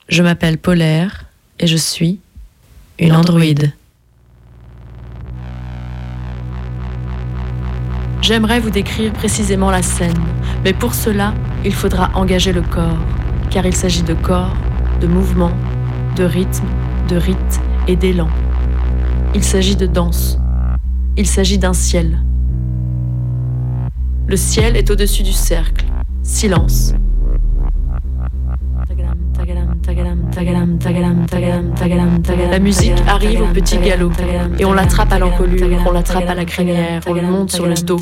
Je 0.09 0.21
m'appelle 0.21 0.57
Polaire 0.57 1.23
et 1.61 1.67
je 1.67 1.77
suis 1.77 2.19
une 2.99 3.13
androïde. 3.13 3.71
J'aimerais 8.21 8.59
vous 8.59 8.71
décrire 8.71 9.13
précisément 9.13 9.71
la 9.71 9.81
scène, 9.81 10.21
mais 10.63 10.73
pour 10.73 10.93
cela, 10.93 11.33
il 11.63 11.73
faudra 11.73 12.11
engager 12.13 12.53
le 12.53 12.61
corps, 12.61 12.97
car 13.49 13.65
il 13.65 13.75
s'agit 13.75 14.03
de 14.03 14.13
corps, 14.13 14.53
de 15.01 15.07
mouvement, 15.07 15.51
de 16.15 16.23
rythme, 16.23 16.65
de 17.09 17.15
rite 17.15 17.61
et 17.87 17.95
d'élan. 17.95 18.27
Il 19.35 19.43
s'agit 19.43 19.75
de 19.75 19.85
danse. 19.85 20.39
Il 21.15 21.27
s'agit 21.27 21.57
d'un 21.57 21.73
ciel. 21.73 22.23
Le 24.27 24.35
ciel 24.35 24.75
est 24.75 24.89
au-dessus 24.91 25.23
du 25.23 25.31
cercle. 25.31 25.85
Silence. 26.23 26.93
La 32.51 32.59
musique 32.59 32.93
arrive 33.07 33.41
au 33.41 33.47
petit 33.47 33.77
galop 33.77 34.11
et 34.59 34.65
on 34.65 34.73
l'attrape 34.73 35.11
à 35.13 35.19
l'encolure, 35.19 35.67
on 35.87 35.91
l'attrape 35.91 36.27
à 36.27 36.35
la 36.35 36.45
crinière, 36.45 37.01
on 37.07 37.13
le 37.13 37.21
monte 37.21 37.51
sur 37.51 37.65
le 37.65 37.75
dos. 37.75 37.99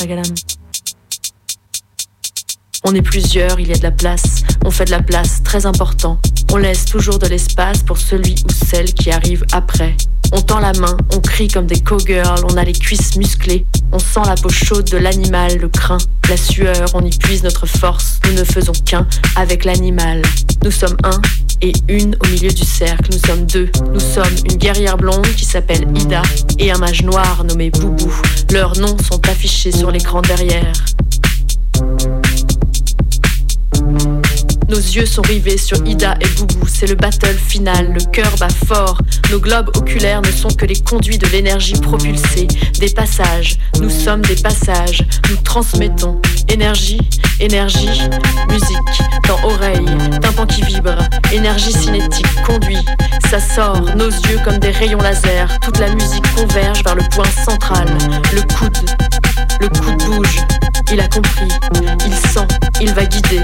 On 2.88 2.94
est 2.94 3.02
plusieurs, 3.02 3.60
il 3.60 3.68
y 3.68 3.74
a 3.74 3.78
de 3.78 3.84
la 3.84 3.90
place, 3.90 4.44
on 4.64 4.70
fait 4.70 4.86
de 4.86 4.92
la 4.92 5.02
place, 5.02 5.42
très 5.44 5.66
important. 5.66 6.20
On 6.54 6.58
laisse 6.58 6.86
toujours 6.86 7.18
de 7.18 7.26
l'espace 7.26 7.82
pour 7.82 7.98
celui 7.98 8.36
ou 8.48 8.52
celle 8.52 8.94
qui 8.94 9.10
arrive 9.10 9.44
après. 9.54 9.98
On 10.32 10.42
tend 10.42 10.60
la 10.60 10.72
main, 10.74 10.96
on 11.16 11.20
crie 11.20 11.48
comme 11.48 11.66
des 11.66 11.80
cowgirls, 11.80 12.46
on 12.48 12.58
a 12.58 12.64
les 12.64 12.74
cuisses 12.74 13.16
musclées, 13.16 13.66
on 13.92 13.98
sent 13.98 14.22
la 14.28 14.36
peau 14.36 14.50
chaude 14.50 14.88
de 14.90 14.98
l'animal, 14.98 15.58
le 15.58 15.68
crin, 15.68 15.98
la 16.30 16.38
sueur, 16.38 16.86
on 16.94 17.04
y 17.04 17.10
puise 17.10 17.42
notre 17.42 17.66
force, 17.66 18.20
nous 18.28 18.34
ne 18.34 18.44
faisons 18.44 18.74
qu'un 18.86 19.08
avec 19.36 19.66
l'animal. 19.66 20.22
Nous 20.64 20.72
sommes 20.72 20.98
un 21.04 21.20
et 21.64 21.74
une 21.88 22.16
au 22.24 22.28
milieu 22.28 22.52
du 22.52 22.64
cercle, 22.64 23.12
nous 23.12 23.26
sommes 23.26 23.46
deux. 23.48 23.70
Nous 23.94 24.00
sommes 24.00 24.36
une 24.46 24.58
guerrière 24.58 24.98
blonde 24.98 25.28
qui 25.36 25.46
s'appelle 25.46 25.88
Ida 25.96 26.22
et 26.60 26.72
un 26.72 26.78
mage 26.78 27.02
noir 27.02 27.44
nommé 27.46 27.72
Boubou. 27.72 28.14
Leurs 28.52 28.78
noms 28.78 28.98
sont 29.00 29.28
affichés 29.28 29.72
sur 29.72 29.90
l'écran 29.90 30.22
derrière. 30.22 30.74
Nos 34.76 34.82
yeux 34.82 35.06
sont 35.06 35.22
rivés 35.22 35.58
sur 35.58 35.78
Ida 35.86 36.16
et 36.20 36.28
Boubou. 36.36 36.68
C'est 36.68 36.88
le 36.88 36.96
battle 36.96 37.38
final, 37.38 37.94
le 37.94 38.12
cœur 38.12 38.30
bat 38.38 38.50
fort. 38.68 38.98
Nos 39.32 39.40
globes 39.40 39.70
oculaires 39.78 40.22
ne 40.22 40.30
sont 40.30 40.50
que 40.50 40.66
les 40.66 40.76
conduits 40.76 41.18
de 41.18 41.28
l'énergie 41.28 41.80
propulsée. 41.80 42.46
Des 42.78 42.90
passages, 42.90 43.56
nous 43.80 43.90
sommes 43.90 44.22
des 44.24 44.36
passages. 44.36 45.02
Nous 45.30 45.38
transmettons 45.38 46.20
énergie, 46.50 47.00
énergie, 47.40 48.02
musique 48.50 49.02
dans 49.30 49.42
oreilles, 49.46 50.20
tympan 50.22 50.46
qui 50.46 50.62
vibre, 50.64 50.98
énergie 51.32 51.72
cinétique 51.72 52.28
conduit. 52.46 52.84
Ça 53.30 53.40
sort, 53.40 53.96
nos 53.96 54.10
yeux 54.10 54.42
comme 54.44 54.58
des 54.58 54.72
rayons 54.72 55.00
laser. 55.00 55.58
Toute 55.62 55.80
la 55.80 55.90
musique 55.96 56.36
converge 56.36 56.84
vers 56.84 56.96
le 56.96 57.04
point 57.12 57.32
central. 57.46 57.88
Le 58.34 58.42
coude, 58.42 58.90
le 59.62 59.70
coude 59.70 60.04
bouge. 60.04 60.46
Il 60.92 61.00
a 61.00 61.08
compris, 61.08 61.48
il 62.06 62.14
sent, 62.14 62.48
il 62.80 62.94
va 62.94 63.06
guider. 63.06 63.42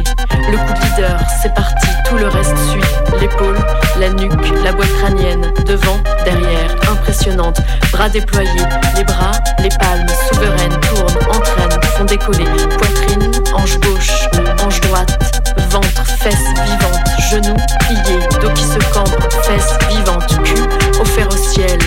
Le 0.50 0.58
coup 0.58 0.74
de 0.74 0.86
leader, 0.86 1.20
c'est 1.42 1.54
parti, 1.54 1.88
tout 2.08 2.18
le 2.18 2.28
reste 2.28 2.56
suit. 2.70 3.20
L'épaule, 3.20 3.58
la 4.00 4.10
nuque, 4.10 4.64
la 4.64 4.72
boîte 4.72 4.94
crânienne, 5.00 5.52
devant, 5.66 5.98
derrière, 6.24 6.76
impressionnante. 6.92 7.60
Bras 7.92 8.10
déployés, 8.10 8.50
les 8.96 9.04
bras, 9.04 9.32
les 9.60 9.70
palmes, 9.80 10.08
souveraines, 10.30 10.80
tournent, 10.82 11.36
entraînent, 11.36 11.82
font 11.98 12.06
décoller. 12.06 12.46
Poitrine, 12.78 13.32
hanche 13.54 13.80
gauche, 13.80 14.30
hanche 14.64 14.80
droite, 14.82 15.42
ventre, 15.72 16.06
fesses 16.06 16.54
vivantes, 16.64 17.10
genoux 17.32 17.60
pliés, 17.80 18.20
dos 18.42 18.52
qui 18.54 18.64
se 18.64 18.80
cambre, 18.94 19.18
fesses 19.44 19.78
vivantes, 19.90 20.42
cul 20.44 20.62
offert 21.02 21.28
au 21.28 21.38
ciel. 21.38 21.80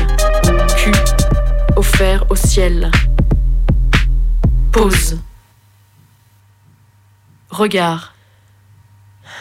Cul 0.77 0.93
offert 1.77 2.25
au 2.29 2.37
ciel. 2.37 2.91
Pause. 4.73 5.17
Regard. 7.55 8.13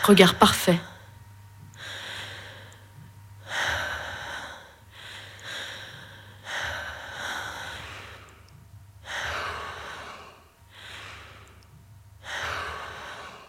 Regard 0.04 0.36
parfait. 0.36 0.80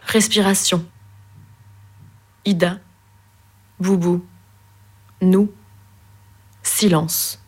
Respiration. 0.07 0.83
Ida. 2.47 2.79
Boubou. 3.79 4.27
Nous. 5.21 5.53
Silence. 6.62 7.39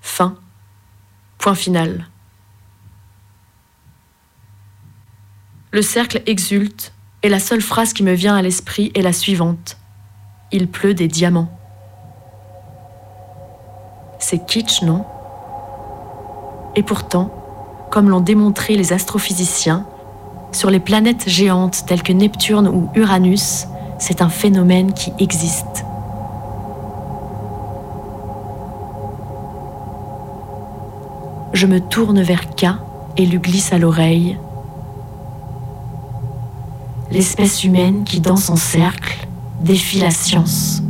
Fin. 0.00 0.38
Point 1.38 1.56
final. 1.56 2.06
Le 5.72 5.82
cercle 5.82 6.20
exulte, 6.26 6.92
et 7.22 7.28
la 7.28 7.38
seule 7.38 7.60
phrase 7.60 7.92
qui 7.92 8.02
me 8.02 8.12
vient 8.12 8.34
à 8.34 8.42
l'esprit 8.42 8.90
est 8.96 9.02
la 9.02 9.12
suivante. 9.12 9.76
Il 10.50 10.66
pleut 10.66 10.94
des 10.94 11.06
diamants. 11.06 11.48
C'est 14.18 14.44
kitsch, 14.46 14.82
non? 14.82 15.04
Et 16.74 16.82
pourtant, 16.82 17.30
comme 17.92 18.08
l'ont 18.08 18.20
démontré 18.20 18.74
les 18.74 18.92
astrophysiciens, 18.92 19.86
sur 20.50 20.70
les 20.70 20.80
planètes 20.80 21.28
géantes 21.28 21.86
telles 21.86 22.02
que 22.02 22.12
Neptune 22.12 22.66
ou 22.66 22.90
Uranus, 22.96 23.68
c'est 24.00 24.22
un 24.22 24.28
phénomène 24.28 24.92
qui 24.92 25.12
existe. 25.20 25.84
Je 31.52 31.66
me 31.68 31.78
tourne 31.78 32.22
vers 32.22 32.56
K 32.56 32.66
et 33.16 33.24
lui 33.24 33.38
glisse 33.38 33.72
à 33.72 33.78
l'oreille 33.78 34.36
l'espèce 37.10 37.64
humaine 37.64 38.04
qui, 38.04 38.20
dans 38.20 38.36
son 38.36 38.56
cercle, 38.56 39.26
défie 39.62 39.98
la 39.98 40.10
science. 40.10 40.82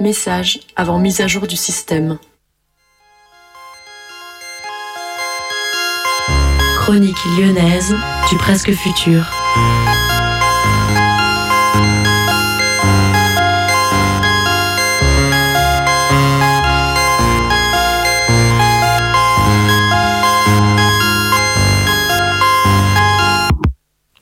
Message 0.00 0.60
avant 0.76 0.98
mise 0.98 1.20
à 1.20 1.26
jour 1.26 1.46
du 1.46 1.56
système. 1.56 2.16
Chronique 6.78 7.22
lyonnaise 7.38 7.94
du 8.30 8.36
presque 8.38 8.72
futur. 8.72 9.26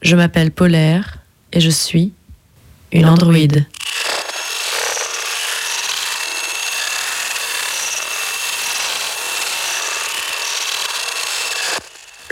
Je 0.02 0.16
m'appelle 0.16 0.50
Polaire 0.50 1.18
et 1.52 1.60
je 1.60 1.70
suis 1.70 2.12
une 2.90 3.06
androïde. 3.06 3.64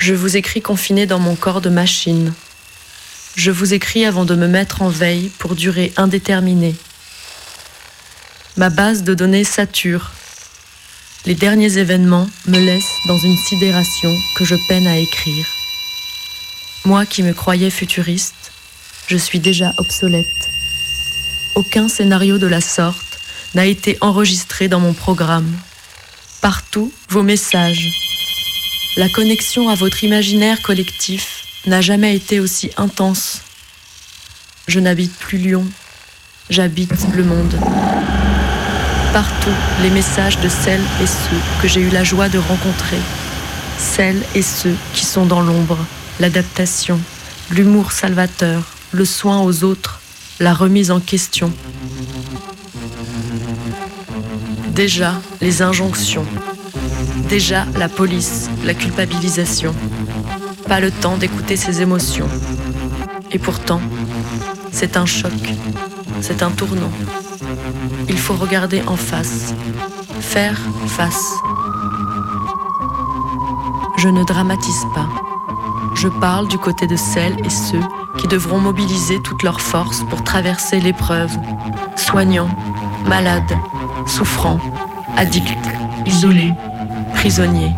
Je 0.06 0.14
vous 0.14 0.36
écris 0.36 0.62
confiné 0.62 1.04
dans 1.04 1.18
mon 1.18 1.34
corps 1.34 1.60
de 1.60 1.68
machine. 1.68 2.32
Je 3.34 3.50
vous 3.50 3.74
écris 3.74 4.04
avant 4.04 4.24
de 4.24 4.36
me 4.36 4.46
mettre 4.46 4.82
en 4.82 4.88
veille 4.88 5.32
pour 5.36 5.56
durée 5.56 5.92
indéterminée. 5.96 6.76
Ma 8.56 8.70
base 8.70 9.02
de 9.02 9.14
données 9.14 9.42
sature. 9.42 10.12
Les 11.24 11.34
derniers 11.34 11.78
événements 11.78 12.30
me 12.46 12.56
laissent 12.56 12.94
dans 13.08 13.18
une 13.18 13.36
sidération 13.36 14.14
que 14.36 14.44
je 14.44 14.54
peine 14.68 14.86
à 14.86 14.96
écrire. 14.96 15.44
Moi 16.84 17.04
qui 17.04 17.24
me 17.24 17.32
croyais 17.32 17.70
futuriste, 17.70 18.52
je 19.08 19.16
suis 19.16 19.40
déjà 19.40 19.72
obsolète. 19.76 20.24
Aucun 21.56 21.88
scénario 21.88 22.38
de 22.38 22.46
la 22.46 22.60
sorte 22.60 23.18
n'a 23.56 23.66
été 23.66 23.98
enregistré 24.00 24.68
dans 24.68 24.78
mon 24.78 24.92
programme. 24.92 25.52
Partout, 26.42 26.92
vos 27.08 27.24
messages, 27.24 28.05
la 28.96 29.10
connexion 29.10 29.68
à 29.68 29.74
votre 29.74 30.04
imaginaire 30.04 30.62
collectif 30.62 31.44
n'a 31.66 31.82
jamais 31.82 32.16
été 32.16 32.40
aussi 32.40 32.70
intense. 32.78 33.42
Je 34.68 34.80
n'habite 34.80 35.14
plus 35.14 35.36
Lyon, 35.36 35.66
j'habite 36.48 37.06
le 37.14 37.22
monde. 37.22 37.54
Partout, 39.12 39.54
les 39.82 39.90
messages 39.90 40.38
de 40.40 40.48
celles 40.48 40.84
et 41.02 41.06
ceux 41.06 41.60
que 41.60 41.68
j'ai 41.68 41.80
eu 41.80 41.90
la 41.90 42.04
joie 42.04 42.30
de 42.30 42.38
rencontrer, 42.38 42.98
celles 43.78 44.22
et 44.34 44.42
ceux 44.42 44.74
qui 44.94 45.04
sont 45.04 45.26
dans 45.26 45.42
l'ombre, 45.42 45.78
l'adaptation, 46.18 46.98
l'humour 47.50 47.92
salvateur, 47.92 48.62
le 48.92 49.04
soin 49.04 49.42
aux 49.42 49.62
autres, 49.62 50.00
la 50.40 50.54
remise 50.54 50.90
en 50.90 51.00
question. 51.00 51.52
Déjà, 54.68 55.20
les 55.40 55.62
injonctions, 55.62 56.26
Déjà, 57.28 57.64
la 57.76 57.88
police, 57.88 58.48
la 58.64 58.74
culpabilisation. 58.74 59.74
pas 60.68 60.80
le 60.80 60.90
temps 60.90 61.16
d'écouter 61.16 61.56
ses 61.56 61.82
émotions. 61.82 62.28
Et 63.32 63.38
pourtant, 63.38 63.80
c'est 64.70 64.96
un 64.96 65.06
choc, 65.06 65.32
c'est 66.20 66.42
un 66.42 66.50
tournant. 66.50 66.92
Il 68.08 68.18
faut 68.18 68.34
regarder 68.34 68.82
en 68.86 68.96
face, 68.96 69.54
faire 70.20 70.58
face. 70.86 71.32
Je 73.96 74.08
ne 74.08 74.24
dramatise 74.24 74.84
pas. 74.94 75.08
Je 75.94 76.08
parle 76.08 76.46
du 76.48 76.58
côté 76.58 76.86
de 76.86 76.96
celles 76.96 77.38
et 77.44 77.50
ceux 77.50 77.80
qui 78.18 78.28
devront 78.28 78.58
mobiliser 78.58 79.20
toutes 79.22 79.42
leurs 79.42 79.60
forces 79.60 80.04
pour 80.10 80.22
traverser 80.22 80.80
l'épreuve. 80.80 81.32
Soignants, 81.96 82.50
malades, 83.06 83.56
souffrants, 84.06 84.60
addicts, 85.16 85.48
isolés, 86.06 86.52
prisonniers, 87.26 87.74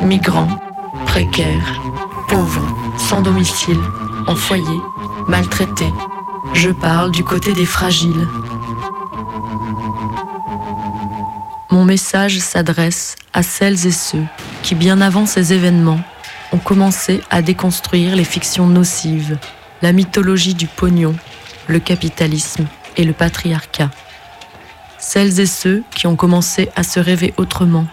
migrants, 0.00 0.48
précaires, 1.04 1.82
pauvres, 2.28 2.66
sans 2.96 3.20
domicile, 3.20 3.78
en 4.26 4.34
foyer, 4.34 4.80
maltraités. 5.28 5.92
Je 6.54 6.70
parle 6.70 7.10
du 7.10 7.22
côté 7.22 7.52
des 7.52 7.66
fragiles. 7.66 8.26
Mon 11.70 11.84
message 11.84 12.38
s'adresse 12.38 13.16
à 13.34 13.42
celles 13.42 13.86
et 13.86 13.90
ceux 13.90 14.24
qui, 14.62 14.74
bien 14.74 15.02
avant 15.02 15.26
ces 15.26 15.52
événements, 15.52 16.00
ont 16.52 16.58
commencé 16.58 17.20
à 17.28 17.42
déconstruire 17.42 18.16
les 18.16 18.24
fictions 18.24 18.66
nocives, 18.66 19.38
la 19.82 19.92
mythologie 19.92 20.54
du 20.54 20.68
pognon, 20.68 21.14
le 21.66 21.80
capitalisme 21.80 22.64
et 22.96 23.04
le 23.04 23.12
patriarcat. 23.12 23.90
Celles 24.96 25.38
et 25.38 25.44
ceux 25.44 25.84
qui 25.94 26.06
ont 26.06 26.16
commencé 26.16 26.70
à 26.76 26.82
se 26.82 26.98
rêver 26.98 27.34
autrement, 27.36 27.86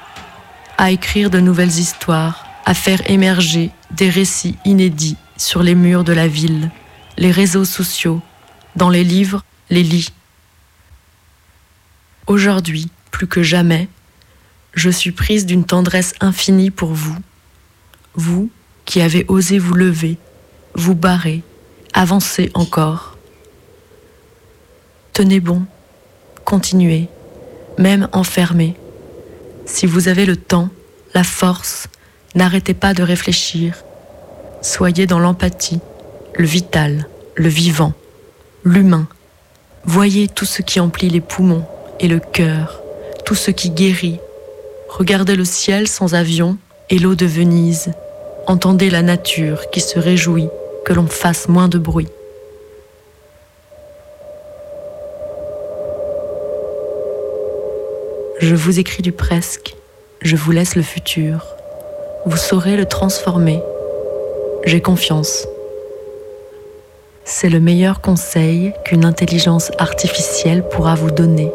à 0.78 0.91
écrire 0.91 1.30
de 1.30 1.39
nouvelles 1.39 1.80
histoires, 1.80 2.45
à 2.65 2.74
faire 2.74 3.09
émerger 3.09 3.71
des 3.91 4.09
récits 4.09 4.57
inédits 4.65 5.17
sur 5.38 5.63
les 5.63 5.76
murs 5.76 6.03
de 6.03 6.13
la 6.13 6.28
ville, 6.28 6.71
les 7.17 7.32
réseaux 7.32 7.65
sociaux, 7.65 8.21
dans 8.76 8.89
les 8.89 9.03
livres, 9.03 9.43
les 9.69 9.84
lits. 9.84 10.13
Aujourd'hui, 12.28 12.89
plus 13.11 13.28
que 13.28 13.43
jamais, 13.43 13.89
je 14.74 14.89
suis 14.89 15.11
prise 15.11 15.45
d'une 15.45 15.65
tendresse 15.65 16.13
infinie 16.19 16.71
pour 16.71 16.93
vous, 16.93 17.17
vous 18.15 18.49
qui 18.86 19.01
avez 19.01 19.26
osé 19.28 19.59
vous 19.59 19.76
lever, 19.76 20.17
vous 20.76 20.95
barrer, 20.95 21.43
avancer 21.93 22.51
encore. 22.53 23.17
Tenez 25.13 25.39
bon, 25.39 25.65
continuez, 26.43 27.07
même 27.78 28.09
enfermé. 28.13 28.76
Si 29.66 29.86
vous 29.86 30.07
avez 30.07 30.26
le 30.26 30.36
temps, 30.36 30.70
la 31.14 31.24
force, 31.24 31.88
n'arrêtez 32.36 32.74
pas 32.74 32.93
de 32.93 33.03
réfléchir. 33.03 33.84
Soyez 34.61 35.05
dans 35.05 35.20
l'empathie, 35.20 35.80
le 36.36 36.45
vital, 36.45 37.07
le 37.36 37.47
vivant, 37.47 37.93
l'humain. 38.64 39.07
Voyez 39.86 40.28
tout 40.28 40.45
ce 40.45 40.61
qui 40.61 40.80
emplit 40.80 41.09
les 41.09 41.22
poumons 41.22 41.66
et 41.99 42.07
le 42.07 42.20
cœur, 42.20 42.82
tout 43.26 43.36
ce 43.36 43.51
qui 43.51 43.70
guérit. 43.70 44.20
Regardez 44.89 45.36
le 45.36 45.45
ciel 45.45 45.88
sans 45.88 46.14
avion 46.14 46.57
et 46.89 46.99
l'eau 46.99 47.16
de 47.16 47.26
Venise. 47.26 47.91
Entendez 48.47 48.89
la 48.89 49.01
nature 49.01 49.70
qui 49.72 49.80
se 49.80 49.97
réjouit 49.97 50.49
que 50.86 50.93
l'on 50.93 51.07
fasse 51.07 51.47
moins 51.47 51.70
de 51.70 51.78
bruit. 51.78 52.09
Je 58.43 58.55
vous 58.55 58.77
écris 58.77 59.01
du 59.01 59.13
presque, 59.13 59.77
je 60.21 60.35
vous 60.35 60.51
laisse 60.51 60.75
le 60.75 60.81
futur. 60.81 61.45
Vous 62.25 62.35
saurez 62.35 62.75
le 62.75 62.85
transformer. 62.85 63.61
J'ai 64.65 64.81
confiance. 64.81 65.47
C'est 67.23 67.47
le 67.47 67.61
meilleur 67.61 68.01
conseil 68.01 68.73
qu'une 68.83 69.05
intelligence 69.05 69.71
artificielle 69.77 70.67
pourra 70.67 70.93
vous 70.93 71.09
donner. 71.09 71.49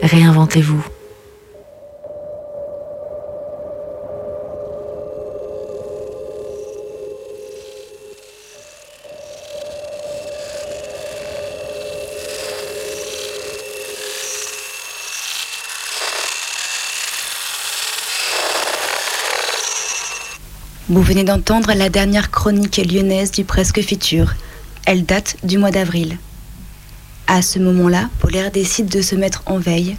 Réinventez-vous. 0.00 0.95
Vous 20.96 21.02
venez 21.02 21.24
d'entendre 21.24 21.74
la 21.74 21.90
dernière 21.90 22.30
chronique 22.30 22.78
lyonnaise 22.78 23.30
du 23.30 23.44
Presque 23.44 23.82
Futur. 23.82 24.32
Elle 24.86 25.04
date 25.04 25.36
du 25.42 25.58
mois 25.58 25.70
d'avril. 25.70 26.16
À 27.26 27.42
ce 27.42 27.58
moment-là, 27.58 28.08
Polaire 28.18 28.50
décide 28.50 28.88
de 28.88 29.02
se 29.02 29.14
mettre 29.14 29.42
en 29.44 29.58
veille. 29.58 29.98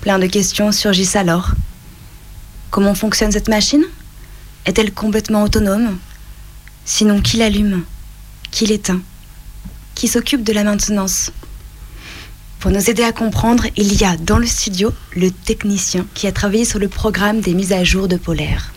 Plein 0.00 0.18
de 0.18 0.26
questions 0.26 0.72
surgissent 0.72 1.14
alors. 1.14 1.52
Comment 2.72 2.96
fonctionne 2.96 3.30
cette 3.30 3.48
machine? 3.48 3.84
Est-elle 4.66 4.92
complètement 4.92 5.44
autonome? 5.44 5.96
Sinon, 6.84 7.20
qui 7.20 7.36
l'allume? 7.36 7.84
Qui 8.50 8.66
l'éteint? 8.66 9.02
Qui 9.94 10.08
s'occupe 10.08 10.42
de 10.42 10.52
la 10.52 10.64
maintenance? 10.64 11.30
Pour 12.58 12.72
nous 12.72 12.90
aider 12.90 13.04
à 13.04 13.12
comprendre, 13.12 13.66
il 13.76 13.94
y 13.94 14.04
a 14.04 14.16
dans 14.16 14.38
le 14.38 14.46
studio 14.48 14.92
le 15.14 15.30
technicien 15.30 16.06
qui 16.14 16.26
a 16.26 16.32
travaillé 16.32 16.64
sur 16.64 16.80
le 16.80 16.88
programme 16.88 17.40
des 17.40 17.54
mises 17.54 17.72
à 17.72 17.84
jour 17.84 18.08
de 18.08 18.16
Polaire. 18.16 18.71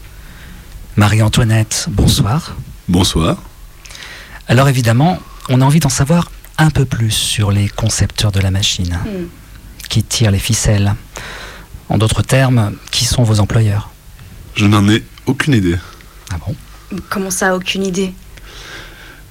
Marie-Antoinette, 0.98 1.88
bonsoir. 1.90 2.56
Bonsoir. 2.88 3.38
Alors 4.48 4.70
évidemment, 4.70 5.20
on 5.50 5.62
a 5.62 5.66
envie 5.66 5.80
d'en 5.80 5.90
savoir 5.90 6.32
un 6.58 6.70
peu 6.70 6.86
plus 6.86 7.12
sur 7.12 7.52
les 7.52 7.68
concepteurs 7.68 8.32
de 8.32 8.40
la 8.40 8.52
machine, 8.52 8.98
Hmm. 9.04 9.26
qui 9.90 10.04
tirent 10.04 10.32
les 10.32 10.40
ficelles. 10.40 10.96
En 11.90 11.98
d'autres 11.98 12.22
termes, 12.22 12.76
qui 12.92 13.06
sont 13.06 13.24
vos 13.24 13.40
employeurs? 13.40 13.90
Je 14.56 14.66
n'en 14.66 14.88
ai 14.90 15.04
aucune 15.26 15.54
idée. 15.54 15.78
Ah 16.34 16.38
bon? 16.46 16.56
Comment 17.10 17.30
ça, 17.32 17.56
aucune 17.56 17.86
idée? 17.86 18.14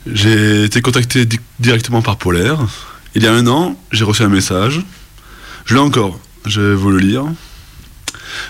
J'ai 0.07 0.65
été 0.65 0.83
contacté 0.83 1.25
di- 1.25 1.41
directement 1.61 2.03
par 2.03 2.17
Polaire. 2.19 2.59
Il 3.15 3.23
y 3.23 3.27
a 3.27 3.33
un 3.33 3.47
an, 3.47 3.77
j'ai 3.91 4.05
reçu 4.05 4.23
un 4.23 4.29
message. 4.29 4.83
Je 5.65 5.75
l'ai 5.75 5.81
encore. 5.81 6.19
Je 6.45 6.61
vais 6.61 6.75
vous 6.75 6.91
le 6.91 6.99
lire. 6.99 7.25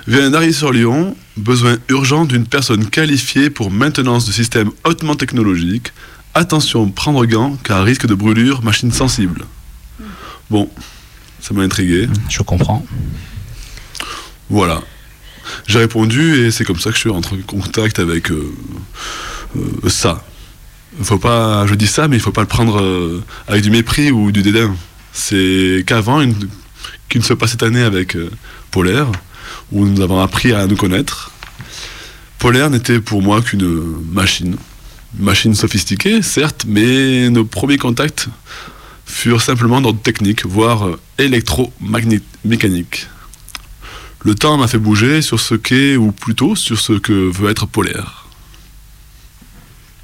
Vient 0.07 0.30
d'arriver 0.30 0.53
sur 0.53 0.72
Lyon, 0.72 1.16
besoin 1.37 1.78
urgent 1.89 2.24
d'une 2.24 2.47
personne 2.47 2.87
qualifiée 2.89 3.51
pour 3.51 3.70
maintenance 3.70 4.26
de 4.26 4.32
systèmes 4.32 4.70
hautement 4.85 5.14
technologiques. 5.14 5.93
Attention, 6.35 6.89
prendre 6.91 7.24
gants 7.26 7.57
car 7.62 7.85
risque 7.85 8.07
de 8.07 8.14
brûlure, 8.14 8.62
machine 8.62 8.93
sensible. 8.93 9.45
Bon, 10.51 10.68
ça 11.41 11.55
m'a 11.55 11.62
intrigué. 11.62 12.09
Je 12.28 12.43
comprends. 12.43 12.85
Voilà. 14.51 14.82
J'ai 15.66 15.78
répondu 15.78 16.45
et 16.45 16.51
c'est 16.51 16.64
comme 16.64 16.78
ça 16.78 16.91
que 16.91 16.97
je 16.97 17.01
suis 17.01 17.11
rentré 17.11 17.37
en 17.37 17.43
contact 17.61 17.99
avec 17.99 18.30
euh, 18.30 18.53
euh, 19.57 19.89
ça. 19.89 20.24
Faut 21.03 21.18
pas, 21.18 21.66
je 21.66 21.74
dis 21.74 21.87
ça, 21.87 22.09
mais 22.09 22.16
il 22.16 22.20
faut 22.20 22.32
pas 22.32 22.41
le 22.41 22.47
prendre 22.47 22.80
euh, 22.80 23.22
avec 23.49 23.62
du 23.62 23.70
mépris 23.70 24.11
ou 24.11 24.32
du 24.32 24.43
dédain. 24.43 24.74
C'est 25.12 25.85
qu'avant, 25.87 26.24
qu'il 27.09 27.20
ne 27.20 27.24
se 27.24 27.35
passe 27.35 27.53
cette 27.53 27.62
année 27.62 27.82
avec 27.82 28.16
Polaire, 28.70 29.07
où 29.72 29.86
nous 29.86 30.00
avons 30.00 30.20
appris 30.20 30.52
à 30.52 30.66
nous 30.66 30.76
connaître. 30.76 31.30
Polaire 32.38 32.70
n'était 32.70 33.00
pour 33.00 33.22
moi 33.22 33.40
qu'une 33.40 33.66
machine. 34.12 34.57
Une 35.18 35.24
machine 35.24 35.55
sophistiquée, 35.55 36.22
certes, 36.22 36.64
mais 36.66 37.30
nos 37.30 37.44
premiers 37.44 37.78
contacts 37.78 38.28
furent 39.07 39.42
simplement 39.42 39.80
d'ordre 39.80 40.00
technique, 40.00 40.44
voire 40.44 40.90
électromécanique. 41.18 43.07
Le 44.22 44.34
temps 44.34 44.57
m'a 44.57 44.68
fait 44.68 44.78
bouger 44.78 45.22
sur 45.22 45.38
ce 45.38 45.55
qu'est, 45.55 45.96
ou 45.96 46.11
plutôt 46.11 46.57
sur 46.57 46.80
ce 46.80 46.94
que 46.94 47.12
veut 47.12 47.50
être 47.50 47.66
Polaire. 47.66 48.26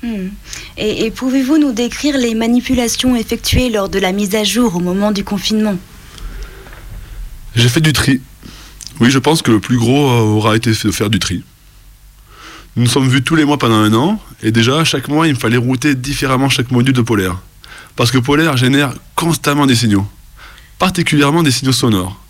Hmm. 0.03 0.28
Et, 0.78 1.05
et 1.05 1.11
pouvez-vous 1.11 1.59
nous 1.59 1.72
décrire 1.72 2.16
les 2.16 2.34
manipulations 2.34 3.16
effectuées 3.16 3.68
lors 3.68 3.88
de 3.88 3.98
la 3.98 4.12
mise 4.12 4.34
à 4.34 4.44
jour 4.44 4.76
au 4.76 4.80
moment 4.80 5.12
du 5.12 5.24
confinement? 5.24 5.76
J'ai 7.55 7.68
fait 7.68 7.80
du 7.80 7.92
tri. 7.92 8.20
Oui, 9.01 9.11
je 9.11 9.18
pense 9.18 9.40
que 9.40 9.51
le 9.51 9.61
plus 9.61 9.78
gros 9.78 10.11
euh, 10.11 10.20
aura 10.20 10.57
été 10.57 10.70
de 10.70 10.90
faire 10.90 11.09
du 11.09 11.18
tri. 11.18 11.42
Nous 12.76 12.84
nous 12.84 12.88
sommes 12.88 13.09
vus 13.09 13.22
tous 13.22 13.34
les 13.34 13.46
mois 13.46 13.59
pendant 13.59 13.76
un 13.76 13.92
an, 13.94 14.22
et 14.42 14.53
déjà, 14.53 14.84
chaque 14.84 15.09
mois, 15.09 15.26
il 15.26 15.34
me 15.34 15.38
fallait 15.38 15.57
router 15.57 15.94
différemment 15.94 16.51
chaque 16.51 16.70
module 16.70 16.92
de 16.92 17.01
Polaire. 17.01 17.38
Parce 17.96 18.11
que 18.11 18.18
Polaire 18.18 18.57
génère 18.57 18.92
constamment 19.16 19.66
des 19.66 19.74
signaux, 19.74 20.07
particulièrement 20.78 21.42
des 21.42 21.51
signaux 21.51 21.72
sonores, 21.72 22.20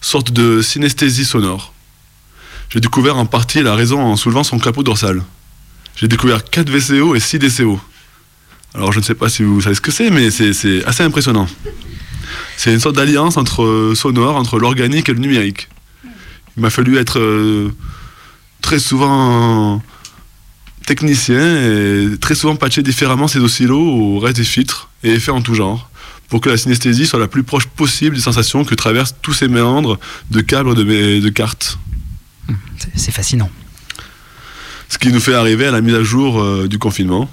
sorte 0.00 0.30
de 0.30 0.60
synesthésie 0.60 1.24
sonore. 1.24 1.72
J'ai 2.68 2.80
découvert 2.80 3.16
en 3.16 3.24
partie 3.24 3.62
la 3.62 3.74
raison 3.74 4.00
en 4.00 4.16
soulevant 4.16 4.44
son 4.44 4.58
capot 4.58 4.82
dorsal. 4.82 5.22
J'ai 5.96 6.08
découvert 6.08 6.44
4 6.44 6.68
VCO 6.68 7.14
et 7.14 7.20
6 7.20 7.38
DCO. 7.38 7.80
Alors 8.74 8.92
je 8.92 8.98
ne 8.98 9.04
sais 9.04 9.14
pas 9.14 9.30
si 9.30 9.42
vous 9.42 9.62
savez 9.62 9.74
ce 9.74 9.80
que 9.80 9.90
c'est, 9.90 10.10
mais 10.10 10.30
c'est 10.30 10.84
assez 10.84 11.02
impressionnant. 11.02 11.48
C'est 12.58 12.72
une 12.72 12.80
sorte 12.80 12.96
d'alliance 12.96 13.38
entre 13.38 13.64
euh, 13.64 13.94
sonore, 13.94 14.36
entre 14.36 14.58
l'organique 14.58 15.08
et 15.08 15.14
le 15.14 15.20
numérique. 15.20 15.68
Il 16.58 16.62
m'a 16.62 16.70
fallu 16.70 16.98
être 16.98 17.20
euh, 17.20 17.72
très 18.62 18.80
souvent 18.80 19.80
technicien 20.86 21.38
et 21.38 22.18
très 22.20 22.34
souvent 22.34 22.56
patcher 22.56 22.82
différemment 22.82 23.28
ces 23.28 23.38
oscillos 23.38 23.78
au 23.78 24.18
reste 24.18 24.38
des 24.38 24.44
filtres 24.44 24.90
et 25.04 25.12
effets 25.12 25.30
en 25.30 25.40
tout 25.40 25.54
genre 25.54 25.88
pour 26.28 26.40
que 26.40 26.48
la 26.48 26.56
synesthésie 26.56 27.06
soit 27.06 27.20
la 27.20 27.28
plus 27.28 27.44
proche 27.44 27.66
possible 27.66 28.16
des 28.16 28.22
sensations 28.22 28.64
que 28.64 28.74
traversent 28.74 29.14
tous 29.22 29.34
ces 29.34 29.46
méandres 29.46 30.00
de 30.32 30.40
câbles 30.40 30.74
de, 30.74 31.20
de 31.20 31.28
cartes. 31.28 31.78
C'est 32.96 33.12
fascinant. 33.12 33.50
Ce 34.88 34.98
qui 34.98 35.12
nous 35.12 35.20
fait 35.20 35.34
arriver 35.34 35.66
à 35.66 35.70
la 35.70 35.80
mise 35.80 35.94
à 35.94 36.02
jour 36.02 36.42
euh, 36.42 36.66
du 36.66 36.78
confinement, 36.78 37.30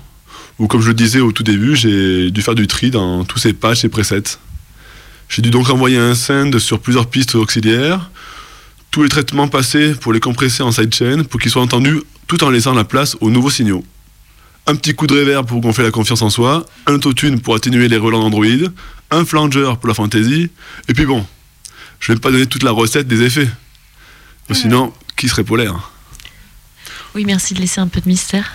où 0.59 0.67
comme 0.67 0.81
je 0.81 0.89
le 0.89 0.93
disais 0.93 1.19
au 1.19 1.31
tout 1.31 1.43
début, 1.43 1.75
j'ai 1.75 2.29
dû 2.29 2.43
faire 2.43 2.55
du 2.55 2.67
tri 2.67 2.91
dans 2.91 3.25
tous 3.25 3.39
ces 3.39 3.53
pages 3.53 3.83
et 3.83 3.89
presets. 3.89 4.37
J'ai 5.29 5.41
dû 5.41 5.49
donc 5.49 5.69
envoyer 5.71 5.97
un 5.97 6.13
send 6.13 6.59
sur 6.59 6.79
plusieurs 6.79 7.07
pistes 7.07 7.33
auxiliaires, 7.33 8.11
tous 8.95 9.03
les 9.03 9.09
traitements 9.09 9.49
passés 9.49 9.93
pour 9.93 10.13
les 10.13 10.21
compresser 10.21 10.63
en 10.63 10.71
sidechain 10.71 11.25
pour 11.25 11.41
qu'ils 11.41 11.51
soient 11.51 11.61
entendus 11.61 12.01
tout 12.27 12.41
en 12.45 12.49
laissant 12.49 12.73
la 12.73 12.85
place 12.85 13.17
aux 13.19 13.29
nouveaux 13.29 13.49
signaux. 13.49 13.83
Un 14.67 14.75
petit 14.77 14.95
coup 14.95 15.05
de 15.05 15.19
reverb 15.19 15.45
pour 15.45 15.59
gonfler 15.59 15.83
la 15.83 15.91
confiance 15.91 16.21
en 16.21 16.29
soi, 16.29 16.65
un 16.87 16.93
autotune 16.93 17.41
pour 17.41 17.55
atténuer 17.55 17.89
les 17.89 17.97
relents 17.97 18.21
d'Android, 18.21 18.69
un 19.11 19.25
flanger 19.25 19.73
pour 19.81 19.89
la 19.89 19.95
fantaisie, 19.95 20.49
et 20.87 20.93
puis 20.93 21.05
bon, 21.05 21.25
je 21.99 22.13
vais 22.13 22.19
pas 22.19 22.31
donner 22.31 22.45
toute 22.45 22.63
la 22.63 22.71
recette 22.71 23.05
des 23.05 23.21
effets. 23.23 23.49
Sinon, 24.53 24.93
qui 25.17 25.27
serait 25.27 25.43
polaire? 25.43 25.91
Oui, 27.15 27.25
merci 27.25 27.53
de 27.53 27.59
laisser 27.59 27.81
un 27.81 27.89
peu 27.89 27.99
de 27.99 28.07
mystère. 28.07 28.53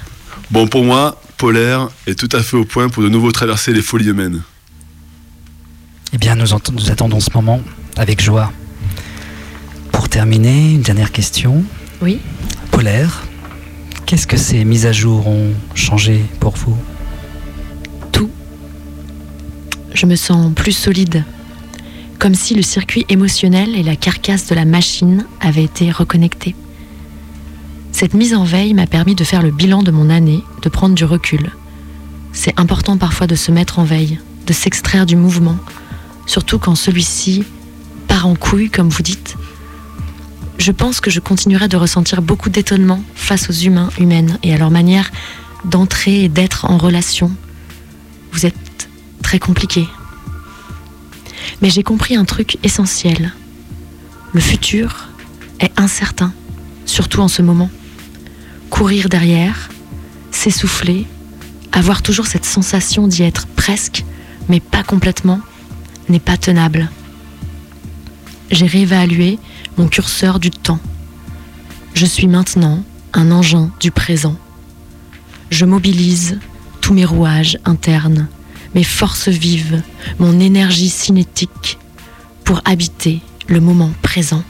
Bon, 0.50 0.66
pour 0.66 0.84
moi, 0.84 1.20
polaire 1.36 1.90
est 2.06 2.18
tout 2.18 2.34
à 2.34 2.42
fait 2.42 2.56
au 2.56 2.64
point 2.64 2.88
pour 2.88 3.02
de 3.02 3.10
nouveau 3.10 3.30
traverser 3.30 3.74
les 3.74 3.82
folies 3.82 4.08
humaines. 4.08 4.40
Eh 6.14 6.16
bien, 6.16 6.34
nous, 6.34 6.46
nous 6.72 6.90
attendons 6.90 7.20
ce 7.20 7.28
moment 7.34 7.60
avec 7.98 8.22
joie. 8.22 8.50
Terminer, 10.10 10.72
une 10.72 10.82
dernière 10.82 11.12
question. 11.12 11.62
Oui. 12.02 12.18
Polaire, 12.72 13.28
qu'est-ce 14.06 14.26
que 14.26 14.36
ces 14.36 14.64
mises 14.64 14.84
à 14.86 14.92
jour 14.92 15.28
ont 15.28 15.52
changé 15.74 16.24
pour 16.40 16.56
vous? 16.56 16.76
Tout. 18.10 18.28
Je 19.94 20.06
me 20.06 20.16
sens 20.16 20.52
plus 20.52 20.72
solide, 20.72 21.24
comme 22.18 22.34
si 22.34 22.56
le 22.56 22.62
circuit 22.62 23.06
émotionnel 23.08 23.76
et 23.76 23.84
la 23.84 23.94
carcasse 23.94 24.46
de 24.46 24.56
la 24.56 24.64
machine 24.64 25.26
avaient 25.40 25.62
été 25.62 25.92
reconnectés. 25.92 26.56
Cette 27.92 28.14
mise 28.14 28.34
en 28.34 28.42
veille 28.42 28.74
m'a 28.74 28.88
permis 28.88 29.14
de 29.14 29.22
faire 29.22 29.42
le 29.42 29.52
bilan 29.52 29.84
de 29.84 29.92
mon 29.92 30.10
année, 30.10 30.42
de 30.62 30.68
prendre 30.68 30.96
du 30.96 31.04
recul. 31.04 31.52
C'est 32.32 32.58
important 32.58 32.98
parfois 32.98 33.28
de 33.28 33.36
se 33.36 33.52
mettre 33.52 33.78
en 33.78 33.84
veille, 33.84 34.18
de 34.44 34.52
s'extraire 34.52 35.06
du 35.06 35.14
mouvement, 35.14 35.56
surtout 36.26 36.58
quand 36.58 36.74
celui-ci 36.74 37.44
part 38.08 38.26
en 38.26 38.34
couille, 38.34 38.70
comme 38.70 38.88
vous 38.88 39.04
dites. 39.04 39.36
Je 40.60 40.72
pense 40.72 41.00
que 41.00 41.10
je 41.10 41.20
continuerai 41.20 41.68
de 41.68 41.78
ressentir 41.78 42.20
beaucoup 42.20 42.50
d'étonnement 42.50 43.02
face 43.14 43.48
aux 43.48 43.54
humains, 43.54 43.88
humaines 43.98 44.38
et 44.42 44.52
à 44.52 44.58
leur 44.58 44.70
manière 44.70 45.10
d'entrer 45.64 46.24
et 46.24 46.28
d'être 46.28 46.66
en 46.66 46.76
relation. 46.76 47.30
Vous 48.32 48.44
êtes 48.44 48.90
très 49.22 49.38
compliqué. 49.38 49.88
Mais 51.62 51.70
j'ai 51.70 51.82
compris 51.82 52.14
un 52.14 52.26
truc 52.26 52.58
essentiel. 52.62 53.32
Le 54.34 54.40
futur 54.40 55.08
est 55.60 55.72
incertain, 55.80 56.34
surtout 56.84 57.22
en 57.22 57.28
ce 57.28 57.40
moment. 57.40 57.70
Courir 58.68 59.08
derrière, 59.08 59.70
s'essouffler, 60.30 61.06
avoir 61.72 62.02
toujours 62.02 62.26
cette 62.26 62.44
sensation 62.44 63.08
d'y 63.08 63.22
être 63.22 63.46
presque, 63.46 64.04
mais 64.50 64.60
pas 64.60 64.82
complètement, 64.82 65.40
n'est 66.10 66.20
pas 66.20 66.36
tenable. 66.36 66.90
J'ai 68.50 68.66
réévalué 68.66 69.38
mon 69.80 69.88
curseur 69.88 70.40
du 70.40 70.50
temps. 70.50 70.78
Je 71.94 72.04
suis 72.04 72.26
maintenant 72.26 72.84
un 73.14 73.30
engin 73.30 73.70
du 73.80 73.90
présent. 73.90 74.36
Je 75.48 75.64
mobilise 75.64 76.38
tous 76.82 76.92
mes 76.92 77.06
rouages 77.06 77.58
internes, 77.64 78.28
mes 78.74 78.84
forces 78.84 79.28
vives, 79.30 79.82
mon 80.18 80.38
énergie 80.38 80.90
cinétique 80.90 81.78
pour 82.44 82.60
habiter 82.66 83.20
le 83.46 83.60
moment 83.60 83.90
présent. 84.02 84.42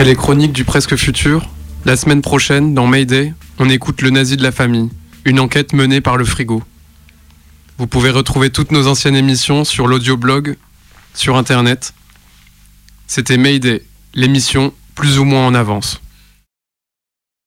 Après 0.00 0.08
les 0.08 0.16
chroniques 0.16 0.54
du 0.54 0.64
presque 0.64 0.96
futur, 0.96 1.46
la 1.84 1.94
semaine 1.94 2.22
prochaine, 2.22 2.72
dans 2.72 2.86
Mayday, 2.86 3.34
on 3.58 3.68
écoute 3.68 4.00
Le 4.00 4.08
nazi 4.08 4.38
de 4.38 4.42
la 4.42 4.50
famille, 4.50 4.88
une 5.26 5.38
enquête 5.38 5.74
menée 5.74 6.00
par 6.00 6.16
le 6.16 6.24
frigo. 6.24 6.62
Vous 7.76 7.86
pouvez 7.86 8.08
retrouver 8.08 8.48
toutes 8.48 8.72
nos 8.72 8.86
anciennes 8.86 9.14
émissions 9.14 9.62
sur 9.62 9.86
l'audioblog, 9.86 10.56
sur 11.12 11.36
internet. 11.36 11.92
C'était 13.06 13.36
Mayday, 13.36 13.82
l'émission 14.14 14.72
plus 14.94 15.18
ou 15.18 15.24
moins 15.24 15.44
en 15.44 15.52
avance. 15.52 16.00